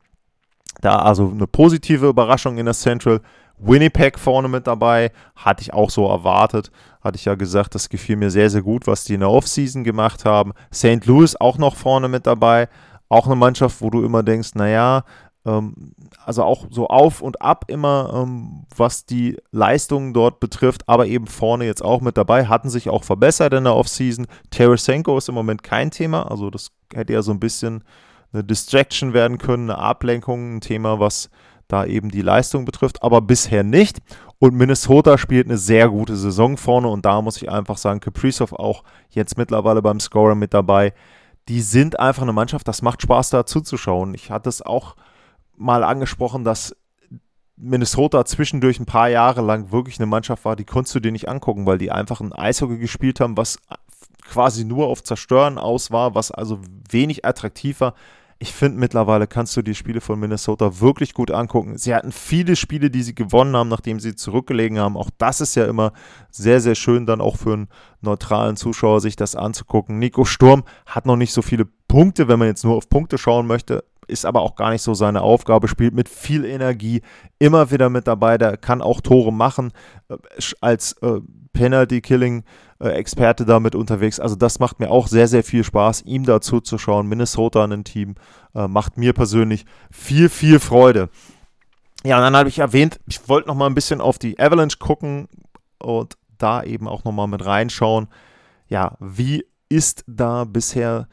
Da 0.81 0.97
also 0.97 1.31
eine 1.31 1.47
positive 1.47 2.09
Überraschung 2.09 2.59
in 2.59 2.66
der 2.66 2.75
Central. 2.75 3.21
Winnipeg 3.62 4.19
vorne 4.19 4.49
mit 4.49 4.66
dabei, 4.66 5.12
hatte 5.37 5.62
ich 5.62 5.75
auch 5.75 5.90
so 5.90 6.09
erwartet. 6.09 6.71
Hatte 7.03 7.16
ich 7.16 7.27
ja 7.27 7.35
gesagt, 7.35 7.75
das 7.75 7.88
gefiel 7.88 8.16
mir 8.16 8.31
sehr, 8.31 8.49
sehr 8.49 8.62
gut, 8.62 8.87
was 8.87 9.05
die 9.05 9.14
in 9.14 9.21
der 9.21 9.31
Offseason 9.31 9.85
gemacht 9.85 10.25
haben. 10.25 10.53
St. 10.73 11.05
Louis 11.05 11.37
auch 11.37 11.59
noch 11.59 11.77
vorne 11.77 12.09
mit 12.09 12.27
dabei. 12.27 12.69
Auch 13.09 13.27
eine 13.27 13.37
Mannschaft, 13.37 13.83
wo 13.83 13.90
du 13.90 14.03
immer 14.03 14.23
denkst, 14.23 14.55
naja, 14.55 15.05
ähm, 15.45 15.95
also 16.25 16.43
auch 16.45 16.66
so 16.71 16.88
auf 16.88 17.23
und 17.23 17.40
ab 17.43 17.64
immer, 17.69 18.12
ähm, 18.14 18.66
was 18.77 19.07
die 19.07 19.38
Leistungen 19.53 20.12
dort 20.12 20.40
betrifft, 20.40 20.88
aber 20.88 21.07
eben 21.07 21.27
vorne 21.27 21.64
jetzt 21.64 21.83
auch 21.83 22.01
mit 22.01 22.16
dabei, 22.16 22.47
hatten 22.47 22.69
sich 22.69 22.90
auch 22.90 23.05
verbessert 23.05 23.55
in 23.55 23.64
der 23.64 23.75
Offseason. 23.75 24.27
Tarasenko 24.51 25.16
ist 25.16 25.29
im 25.29 25.35
Moment 25.35 25.62
kein 25.62 25.90
Thema, 25.90 26.31
also 26.31 26.51
das 26.51 26.71
hätte 26.95 27.14
ja 27.14 27.23
so 27.23 27.33
ein 27.33 27.40
bisschen 27.40 27.85
eine 28.33 28.45
Distraction 28.45 29.12
werden 29.12 29.38
können, 29.38 29.71
eine 29.71 29.79
Ablenkung, 29.79 30.57
ein 30.57 30.61
Thema, 30.61 31.01
was 31.01 31.31
da 31.71 31.85
eben 31.85 32.11
die 32.11 32.23
Leistung 32.23 32.64
betrifft, 32.64 33.03
aber 33.03 33.21
bisher 33.21 33.62
nicht. 33.62 33.99
Und 34.38 34.55
Minnesota 34.55 35.19
spielt 35.19 35.47
eine 35.47 35.59
sehr 35.59 35.88
gute 35.88 36.16
Saison 36.16 36.57
vorne 36.57 36.88
und 36.88 37.05
da 37.05 37.21
muss 37.23 37.37
ich 37.37 37.51
einfach 37.51 37.79
sagen, 37.79 38.01
Kaprizov 38.01 38.53
auch 38.53 38.85
jetzt 39.11 39.37
mittlerweile 39.37 39.83
beim 39.83 40.01
Scorer 40.01 40.35
mit 40.35 40.55
dabei. 40.55 40.95
Die 41.49 41.61
sind 41.61 41.99
einfach 41.99 42.23
eine 42.23 42.33
Mannschaft, 42.33 42.66
das 42.66 42.83
macht 42.83 43.03
Spaß 43.03 43.31
da 43.31 43.47
zuzuschauen. 43.47 44.14
Ich 44.14 44.31
hatte 44.31 44.49
es 44.49 44.62
auch 44.62 44.97
mal 45.57 45.85
angesprochen, 45.85 46.45
dass 46.45 46.75
Minnesota 47.57 48.25
zwischendurch 48.25 48.81
ein 48.81 48.87
paar 48.87 49.11
Jahre 49.11 49.43
lang 49.43 49.71
wirklich 49.71 49.99
eine 49.99 50.07
Mannschaft 50.07 50.45
war, 50.45 50.57
die 50.57 50.64
konntest 50.64 50.95
du 50.95 51.01
dir 51.01 51.12
nicht 51.12 51.29
angucken, 51.29 51.66
weil 51.66 51.77
die 51.77 51.93
einfach 51.93 52.21
ein 52.21 52.33
Eishockey 52.33 52.79
gespielt 52.79 53.21
haben, 53.21 53.37
was 53.37 53.59
quasi 54.27 54.64
nur 54.64 54.87
auf 54.87 55.03
Zerstören 55.03 55.59
aus 55.59 55.90
war, 55.90 56.14
was 56.14 56.31
also 56.31 56.61
wenig 56.90 57.27
attraktiv 57.27 57.81
war 57.81 57.95
ich 58.42 58.55
finde 58.55 58.81
mittlerweile 58.81 59.26
kannst 59.26 59.55
du 59.59 59.62
die 59.62 59.74
Spiele 59.74 60.00
von 60.00 60.18
Minnesota 60.18 60.81
wirklich 60.81 61.12
gut 61.12 61.31
angucken. 61.31 61.76
Sie 61.76 61.94
hatten 61.94 62.11
viele 62.11 62.57
Spiele, 62.57 62.90
die 62.90 63.03
sie 63.03 63.14
gewonnen 63.14 63.55
haben, 63.55 63.68
nachdem 63.68 64.00
sie 64.00 64.14
zurückgelegen 64.14 64.79
haben. 64.79 64.96
Auch 64.96 65.11
das 65.18 65.42
ist 65.42 65.57
ja 65.57 65.66
immer 65.66 65.92
sehr, 66.31 66.61
sehr 66.61 66.74
schön, 66.74 67.05
dann 67.05 67.20
auch 67.20 67.37
für 67.37 67.53
einen 67.53 67.68
neutralen 68.00 68.57
Zuschauer 68.57 69.03
sich 69.03 69.14
das 69.14 69.37
anzugucken. 69.37 69.98
Nico 69.98 70.24
Sturm 70.24 70.64
hat 70.87 71.05
noch 71.05 71.16
nicht 71.16 71.35
so 71.35 71.42
viele 71.42 71.66
Punkte, 71.87 72.29
wenn 72.29 72.38
man 72.38 72.48
jetzt 72.48 72.64
nur 72.64 72.76
auf 72.76 72.88
Punkte 72.88 73.18
schauen 73.18 73.46
möchte, 73.46 73.85
ist 74.09 74.24
aber 74.24 74.40
auch 74.40 74.57
gar 74.57 74.70
nicht 74.70 74.83
so 74.83 74.94
seine 74.94 75.20
Aufgabe, 75.20 75.68
spielt 75.68 75.92
mit 75.92 76.09
viel 76.09 76.46
Energie, 76.46 77.03
immer 77.38 77.70
wieder 77.70 77.90
mit 77.90 78.07
dabei, 78.07 78.38
der 78.38 78.57
kann 78.57 78.81
auch 78.81 79.03
Tore 79.03 79.35
machen 79.35 79.70
äh, 80.09 80.16
als 80.62 80.92
äh, 81.03 81.20
Penalty 81.53 82.00
Killing 82.00 82.38
äh, 82.38 82.42
Experte 82.88 83.45
damit 83.45 83.75
unterwegs. 83.75 84.19
Also 84.19 84.37
das 84.37 84.59
macht 84.59 84.81
mir 84.81 84.90
auch 84.90 85.07
sehr, 85.07 85.29
sehr 85.29 85.45
viel 85.45 85.64
Spaß, 85.64 86.03
ihm 86.03 86.25
dazu 86.25 86.61
zu 86.61 86.79
schauen. 86.79 87.07
Minnesota 87.07 87.64
ein 87.64 87.85
Team 87.85 88.14
äh, 88.55 88.66
macht 88.66 88.97
mir 88.97 89.12
persönlich 89.12 89.66
viel, 89.90 90.29
viel 90.29 90.59
Freude. 90.59 91.11
Ja, 92.05 92.16
und 92.16 92.23
dann 92.23 92.37
habe 92.37 92.49
ich 92.49 92.59
erwähnt, 92.59 92.99
ich 93.07 93.29
wollte 93.29 93.49
noch 93.49 93.55
mal 93.55 93.66
ein 93.66 93.75
bisschen 93.75 94.01
auf 94.01 94.19
die 94.19 94.38
Avalanche 94.38 94.79
gucken 94.79 95.29
und 95.79 96.16
da 96.38 96.62
eben 96.62 96.88
auch 96.88 97.05
noch 97.05 97.12
mal 97.12 97.27
mit 97.27 97.45
reinschauen. 97.45 98.09
Ja, 98.69 98.97
wie 99.01 99.45
ist 99.69 100.05
da 100.07 100.45
bisher 100.45 101.09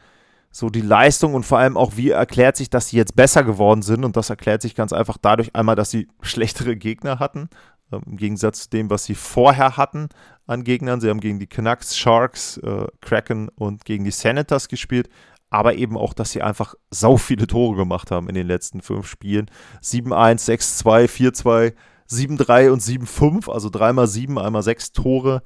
so 0.50 0.70
die 0.70 0.82
Leistung 0.82 1.34
und 1.34 1.44
vor 1.44 1.60
allem 1.60 1.76
auch, 1.76 1.98
wie 1.98 2.10
erklärt 2.10 2.56
sich, 2.56 2.70
dass 2.70 2.88
sie 2.88 2.98
jetzt 2.98 3.16
besser 3.16 3.44
geworden 3.44 3.82
sind? 3.82 4.06
Und 4.06 4.16
das 4.16 4.30
erklärt 4.30 4.62
sich 4.62 4.74
ganz 4.74 4.94
einfach 4.94 5.18
dadurch 5.22 5.56
einmal, 5.56 5.76
dass 5.76 5.92
sie 5.92 6.08
schlechtere 6.22 6.78
Gegner 6.78 7.20
hatten, 7.20 7.50
im 7.92 8.18
Gegensatz 8.18 8.64
zu 8.64 8.70
dem, 8.70 8.90
was 8.90 9.06
sie 9.06 9.16
vorher 9.16 9.78
hatten 9.78 10.10
an 10.46 10.64
Gegnern. 10.64 11.02
Sie 11.02 11.10
haben 11.10 11.20
gegen 11.20 11.40
die 11.40 11.48
Canucks, 11.48 11.98
Sharks, 11.98 12.58
äh, 12.58 12.88
Kraken 13.02 13.50
und 13.50 13.86
gegen 13.86 14.04
die 14.04 14.12
Senators 14.12 14.68
gespielt. 14.68 15.10
Aber 15.50 15.76
eben 15.76 15.98
auch, 15.98 16.14
dass 16.14 16.32
sie 16.32 16.42
einfach 16.42 16.76
sau 16.92 17.16
viele 17.16 17.48
Tore 17.48 17.78
gemacht 17.78 18.12
haben 18.12 18.28
in 18.28 18.36
den 18.36 18.48
letzten 18.48 18.82
fünf 18.82 19.08
Spielen. 19.08 19.50
7-1, 19.82 20.46
6-2, 20.84 21.08
4-2, 21.08 21.74
7-3 22.10 22.72
und 22.72 22.82
7-5, 22.82 23.50
also 23.50 23.70
dreimal 23.70 24.08
sieben, 24.08 24.38
einmal 24.38 24.64
sechs 24.64 24.92
Tore. 24.92 25.44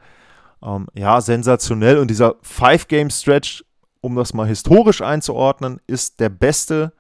Ähm, 0.64 0.88
ja, 0.94 1.22
sensationell. 1.22 2.00
Und 2.00 2.10
dieser 2.10 2.36
Five-Game-Stretch, 2.42 3.64
um 4.02 4.16
das 4.16 4.34
mal 4.34 4.48
historisch 4.48 5.02
einzuordnen, 5.02 5.80
ist 5.86 6.20
der 6.20 6.30
beste, 6.30 6.94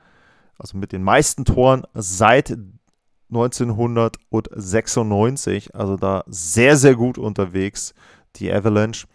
also 0.60 0.78
mit 0.78 0.92
den 0.92 1.04
meisten 1.04 1.44
Toren 1.46 1.84
seit 1.96 2.56
1996. 3.32 5.76
Also 5.76 5.98
da 5.98 6.24
sehr, 6.28 6.78
sehr 6.78 6.96
gut 6.96 7.18
unterwegs, 7.18 7.94
die 8.36 8.52
Avalanche. 8.52 9.08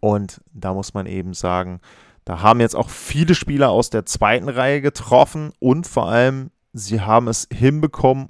Und 0.00 0.40
da 0.52 0.74
muss 0.74 0.94
man 0.94 1.06
eben 1.06 1.34
sagen, 1.34 1.80
Da 2.24 2.42
haben 2.42 2.60
jetzt 2.60 2.76
auch 2.76 2.90
viele 2.90 3.34
Spieler 3.34 3.70
aus 3.70 3.90
der 3.90 4.06
zweiten 4.06 4.48
Reihe 4.48 4.80
getroffen 4.80 5.52
und 5.58 5.86
vor 5.86 6.08
allem, 6.08 6.50
sie 6.72 7.00
haben 7.00 7.28
es 7.28 7.48
hinbekommen, 7.52 8.28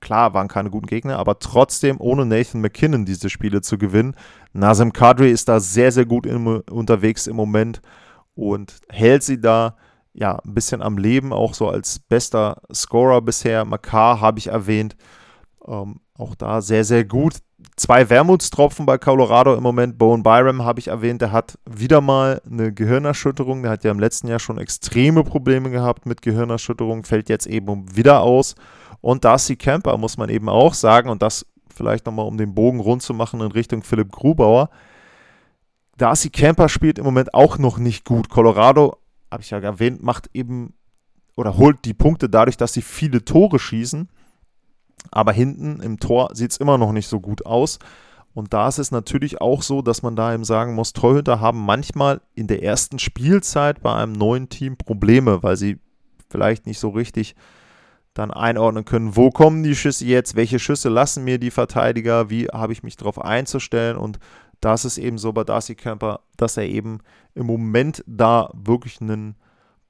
klar, 0.00 0.34
waren 0.34 0.48
keine 0.48 0.70
guten 0.70 0.86
Gegner, 0.86 1.18
aber 1.18 1.38
trotzdem 1.38 1.96
ohne 1.98 2.26
Nathan 2.26 2.60
McKinnon 2.60 3.04
diese 3.04 3.30
Spiele 3.30 3.62
zu 3.62 3.78
gewinnen. 3.78 4.14
Nazem 4.52 4.92
Kadri 4.92 5.30
ist 5.30 5.48
da 5.48 5.60
sehr, 5.60 5.92
sehr 5.92 6.06
gut 6.06 6.26
im, 6.26 6.46
unterwegs 6.46 7.26
im 7.26 7.36
Moment 7.36 7.80
und 8.34 8.80
hält 8.88 9.22
sie 9.22 9.40
da 9.40 9.76
ja 10.14 10.38
ein 10.38 10.54
bisschen 10.54 10.82
am 10.82 10.98
Leben, 10.98 11.32
auch 11.32 11.54
so 11.54 11.68
als 11.68 11.98
bester 11.98 12.60
Scorer 12.72 13.20
bisher. 13.22 13.64
Makar 13.64 14.20
habe 14.20 14.38
ich 14.38 14.48
erwähnt. 14.48 14.96
Ähm, 15.66 16.00
auch 16.16 16.34
da 16.34 16.60
sehr, 16.60 16.84
sehr 16.84 17.04
gut. 17.04 17.34
Zwei 17.76 18.10
Wermutstropfen 18.10 18.86
bei 18.86 18.98
Colorado 18.98 19.54
im 19.54 19.62
Moment. 19.62 19.98
Bowen 19.98 20.22
Byram 20.22 20.64
habe 20.64 20.80
ich 20.80 20.88
erwähnt, 20.88 21.22
der 21.22 21.32
hat 21.32 21.58
wieder 21.64 22.00
mal 22.00 22.42
eine 22.50 22.72
Gehirnerschütterung. 22.72 23.62
Der 23.62 23.72
hat 23.72 23.84
ja 23.84 23.90
im 23.90 24.00
letzten 24.00 24.28
Jahr 24.28 24.40
schon 24.40 24.58
extreme 24.58 25.24
Probleme 25.24 25.70
gehabt 25.70 26.04
mit 26.04 26.22
Gehirnerschütterung, 26.22 27.04
fällt 27.04 27.28
jetzt 27.28 27.46
eben 27.46 27.96
wieder 27.96 28.20
aus. 28.20 28.54
Und 29.00 29.24
Darcy 29.24 29.56
Camper 29.56 29.96
muss 29.96 30.16
man 30.16 30.28
eben 30.28 30.48
auch 30.48 30.74
sagen, 30.74 31.08
und 31.08 31.22
das 31.22 31.46
vielleicht 31.74 32.06
nochmal 32.06 32.26
um 32.26 32.36
den 32.36 32.54
Bogen 32.54 32.80
rund 32.80 33.02
zu 33.02 33.14
machen 33.14 33.40
in 33.40 33.50
Richtung 33.50 33.82
Philipp 33.82 34.12
Grubauer. 34.12 34.70
Darcy 35.96 36.30
Camper 36.30 36.68
spielt 36.68 36.98
im 36.98 37.04
Moment 37.04 37.34
auch 37.34 37.58
noch 37.58 37.78
nicht 37.78 38.04
gut. 38.04 38.28
Colorado, 38.28 38.98
habe 39.32 39.42
ich 39.42 39.50
ja 39.50 39.58
erwähnt, 39.58 40.02
macht 40.02 40.28
eben 40.34 40.74
oder 41.36 41.56
holt 41.56 41.84
die 41.86 41.94
Punkte 41.94 42.28
dadurch, 42.28 42.58
dass 42.58 42.74
sie 42.74 42.82
viele 42.82 43.24
Tore 43.24 43.58
schießen. 43.58 44.08
Aber 45.10 45.32
hinten 45.32 45.80
im 45.80 45.98
Tor 45.98 46.30
sieht 46.34 46.52
es 46.52 46.58
immer 46.58 46.76
noch 46.78 46.92
nicht 46.92 47.08
so 47.08 47.18
gut 47.18 47.46
aus. 47.46 47.78
Und 48.34 48.52
da 48.52 48.68
ist 48.68 48.78
es 48.78 48.90
natürlich 48.90 49.40
auch 49.40 49.62
so, 49.62 49.82
dass 49.82 50.02
man 50.02 50.16
da 50.16 50.32
eben 50.32 50.44
sagen 50.44 50.74
muss, 50.74 50.92
Torhüter 50.92 51.40
haben 51.40 51.64
manchmal 51.64 52.20
in 52.34 52.46
der 52.46 52.62
ersten 52.62 52.98
Spielzeit 52.98 53.82
bei 53.82 53.94
einem 53.94 54.12
neuen 54.12 54.48
Team 54.48 54.76
Probleme, 54.76 55.42
weil 55.42 55.56
sie 55.56 55.78
vielleicht 56.30 56.66
nicht 56.66 56.78
so 56.78 56.90
richtig 56.90 57.34
dann 58.14 58.30
einordnen 58.30 58.84
können, 58.84 59.16
wo 59.16 59.30
kommen 59.30 59.62
die 59.62 59.74
Schüsse 59.74 60.04
jetzt, 60.04 60.36
welche 60.36 60.58
Schüsse 60.58 60.90
lassen 60.90 61.24
mir 61.24 61.38
die 61.38 61.50
Verteidiger, 61.50 62.28
wie 62.28 62.46
habe 62.46 62.74
ich 62.74 62.82
mich 62.82 62.96
darauf 62.96 63.18
einzustellen 63.18 63.96
und 63.96 64.18
das 64.62 64.84
ist 64.84 64.96
eben 64.96 65.18
so 65.18 65.32
bei 65.32 65.44
Darcy 65.44 65.74
Camper, 65.74 66.20
dass 66.36 66.56
er 66.56 66.64
eben 66.64 67.00
im 67.34 67.46
Moment 67.46 68.02
da 68.06 68.50
wirklich 68.54 69.00
ein 69.00 69.36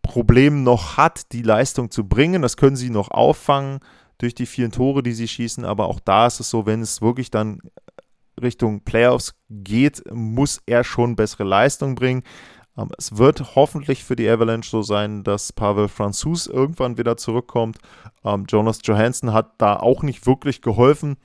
Problem 0.03 0.65
noch 0.65 0.97
hat, 0.97 1.33
die 1.33 1.43
Leistung 1.43 1.91
zu 1.91 2.09
bringen. 2.09 2.43
Das 2.43 2.57
können 2.57 2.77
sie 2.77 2.91
noch 2.91 3.11
auffangen 3.11 3.81
durch 4.19 4.35
die 4.35 4.47
vielen 4.47 4.73
Tore, 4.73 5.03
die 5.03 5.13
sie 5.13 5.29
schießen, 5.29 5.65
aber 5.65 5.87
auch 5.87 6.01
da 6.01 6.27
ist 6.27 6.41
es 6.41 6.51
so, 6.51 6.67
wenn 6.67 6.81
es 6.81 7.03
wirklich 7.03 7.31
dann 7.31 7.61
Richtung 8.41 8.81
Playoffs 8.81 9.35
geht, 9.51 10.03
muss 10.13 10.63
er 10.67 10.85
schon 10.85 11.17
bessere 11.17 11.45
Leistung 11.45 11.95
bringen. 11.95 12.23
Ähm, 12.77 12.91
es 12.97 13.17
wird 13.19 13.55
hoffentlich 13.55 14.05
für 14.05 14.17
die 14.17 14.29
Avalanche 14.29 14.71
so 14.71 14.83
sein, 14.83 15.23
dass 15.23 15.53
Pavel 15.53 15.89
Franzus 15.89 16.47
irgendwann 16.47 16.99
wieder 16.99 17.17
zurückkommt. 17.17 17.79
Ähm, 18.25 18.47
Jonas 18.49 18.81
Johansson 18.83 19.33
hat 19.33 19.53
da 19.59 19.77
auch 19.77 20.03
nicht 20.03 20.27
wirklich 20.27 20.63
geholfen. 20.63 21.17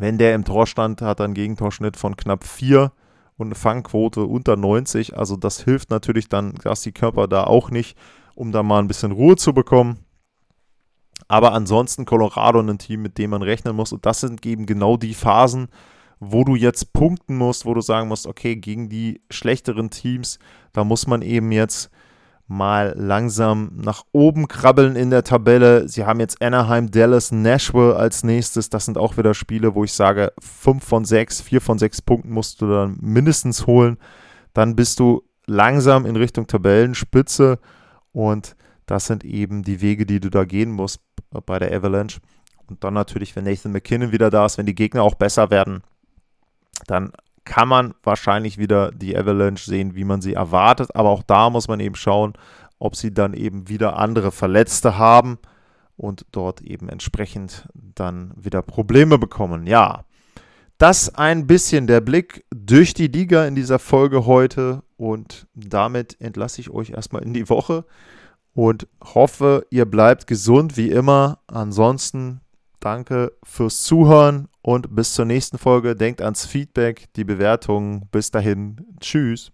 Wenn 0.00 0.16
der 0.16 0.34
im 0.34 0.46
Tor 0.46 0.66
stand, 0.66 1.02
hat 1.02 1.20
er 1.20 1.24
einen 1.24 1.34
Gegentorschnitt 1.34 1.94
von 1.94 2.16
knapp 2.16 2.44
4 2.44 2.90
und 3.36 3.48
eine 3.48 3.54
Fangquote 3.54 4.24
unter 4.24 4.56
90. 4.56 5.14
Also 5.18 5.36
das 5.36 5.60
hilft 5.60 5.90
natürlich 5.90 6.30
dann, 6.30 6.54
dass 6.64 6.80
die 6.80 6.92
Körper 6.92 7.28
da 7.28 7.44
auch 7.44 7.70
nicht, 7.70 7.98
um 8.34 8.50
da 8.50 8.62
mal 8.62 8.78
ein 8.78 8.88
bisschen 8.88 9.12
Ruhe 9.12 9.36
zu 9.36 9.52
bekommen. 9.52 9.98
Aber 11.28 11.52
ansonsten 11.52 12.06
Colorado 12.06 12.60
ein 12.60 12.78
Team, 12.78 13.02
mit 13.02 13.18
dem 13.18 13.28
man 13.28 13.42
rechnen 13.42 13.76
muss. 13.76 13.92
Und 13.92 14.06
das 14.06 14.20
sind 14.20 14.46
eben 14.46 14.64
genau 14.64 14.96
die 14.96 15.12
Phasen, 15.12 15.68
wo 16.18 16.44
du 16.44 16.54
jetzt 16.54 16.94
punkten 16.94 17.36
musst, 17.36 17.66
wo 17.66 17.74
du 17.74 17.82
sagen 17.82 18.08
musst, 18.08 18.26
okay, 18.26 18.56
gegen 18.56 18.88
die 18.88 19.20
schlechteren 19.28 19.90
Teams, 19.90 20.38
da 20.72 20.82
muss 20.82 21.06
man 21.06 21.20
eben 21.20 21.52
jetzt 21.52 21.90
mal 22.50 22.94
langsam 22.96 23.70
nach 23.76 24.04
oben 24.10 24.48
krabbeln 24.48 24.96
in 24.96 25.10
der 25.10 25.22
Tabelle. 25.22 25.88
Sie 25.88 26.04
haben 26.04 26.18
jetzt 26.18 26.42
Anaheim, 26.42 26.90
Dallas, 26.90 27.30
Nashville 27.30 27.94
als 27.94 28.24
nächstes. 28.24 28.68
Das 28.68 28.86
sind 28.86 28.98
auch 28.98 29.16
wieder 29.16 29.34
Spiele, 29.34 29.76
wo 29.76 29.84
ich 29.84 29.92
sage, 29.92 30.32
5 30.40 30.84
von 30.84 31.04
6, 31.04 31.42
4 31.42 31.60
von 31.60 31.78
6 31.78 32.02
Punkten 32.02 32.32
musst 32.32 32.60
du 32.60 32.68
dann 32.68 32.98
mindestens 33.00 33.68
holen. 33.68 33.98
Dann 34.52 34.74
bist 34.74 34.98
du 34.98 35.22
langsam 35.46 36.04
in 36.06 36.16
Richtung 36.16 36.48
Tabellenspitze 36.48 37.60
und 38.10 38.56
das 38.84 39.06
sind 39.06 39.24
eben 39.24 39.62
die 39.62 39.80
Wege, 39.80 40.04
die 40.04 40.18
du 40.18 40.28
da 40.28 40.44
gehen 40.44 40.72
musst 40.72 41.00
bei 41.46 41.60
der 41.60 41.72
Avalanche. 41.72 42.18
Und 42.66 42.82
dann 42.82 42.94
natürlich, 42.94 43.36
wenn 43.36 43.44
Nathan 43.44 43.70
McKinnon 43.70 44.10
wieder 44.10 44.28
da 44.28 44.44
ist, 44.44 44.58
wenn 44.58 44.66
die 44.66 44.74
Gegner 44.74 45.04
auch 45.04 45.14
besser 45.14 45.52
werden, 45.52 45.84
dann 46.88 47.12
kann 47.44 47.68
man 47.68 47.94
wahrscheinlich 48.02 48.58
wieder 48.58 48.90
die 48.92 49.16
Avalanche 49.16 49.64
sehen, 49.64 49.94
wie 49.94 50.04
man 50.04 50.20
sie 50.20 50.34
erwartet. 50.34 50.94
Aber 50.94 51.10
auch 51.10 51.22
da 51.22 51.50
muss 51.50 51.68
man 51.68 51.80
eben 51.80 51.94
schauen, 51.94 52.34
ob 52.78 52.96
sie 52.96 53.12
dann 53.12 53.34
eben 53.34 53.68
wieder 53.68 53.96
andere 53.96 54.32
Verletzte 54.32 54.98
haben 54.98 55.38
und 55.96 56.24
dort 56.32 56.62
eben 56.62 56.88
entsprechend 56.88 57.68
dann 57.74 58.32
wieder 58.36 58.62
Probleme 58.62 59.18
bekommen. 59.18 59.66
Ja, 59.66 60.04
das 60.78 61.14
ein 61.14 61.46
bisschen 61.46 61.86
der 61.86 62.00
Blick 62.00 62.46
durch 62.54 62.94
die 62.94 63.08
Liga 63.08 63.44
in 63.44 63.54
dieser 63.54 63.78
Folge 63.78 64.24
heute 64.24 64.82
und 64.96 65.46
damit 65.54 66.18
entlasse 66.20 66.62
ich 66.62 66.70
euch 66.70 66.90
erstmal 66.90 67.22
in 67.22 67.34
die 67.34 67.50
Woche 67.50 67.84
und 68.54 68.88
hoffe, 69.14 69.66
ihr 69.70 69.84
bleibt 69.84 70.26
gesund 70.26 70.78
wie 70.78 70.88
immer. 70.88 71.40
Ansonsten 71.46 72.40
danke 72.80 73.32
fürs 73.42 73.82
Zuhören 73.82 74.48
und 74.62 74.94
bis 74.94 75.14
zur 75.14 75.24
nächsten 75.24 75.58
Folge. 75.58 75.94
Denkt 75.94 76.20
ans 76.22 76.46
Feedback, 76.46 77.08
die 77.14 77.24
Bewertungen. 77.24 78.08
Bis 78.10 78.30
dahin. 78.30 78.86
Tschüss. 79.00 79.52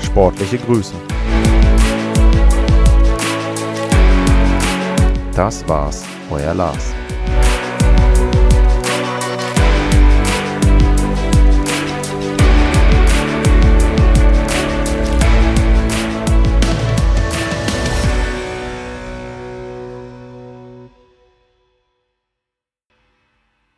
Sportliche 0.00 0.56
Grüße. 0.56 0.94
Das 5.34 5.68
war's, 5.68 6.06
euer 6.30 6.54
Lars. 6.54 6.95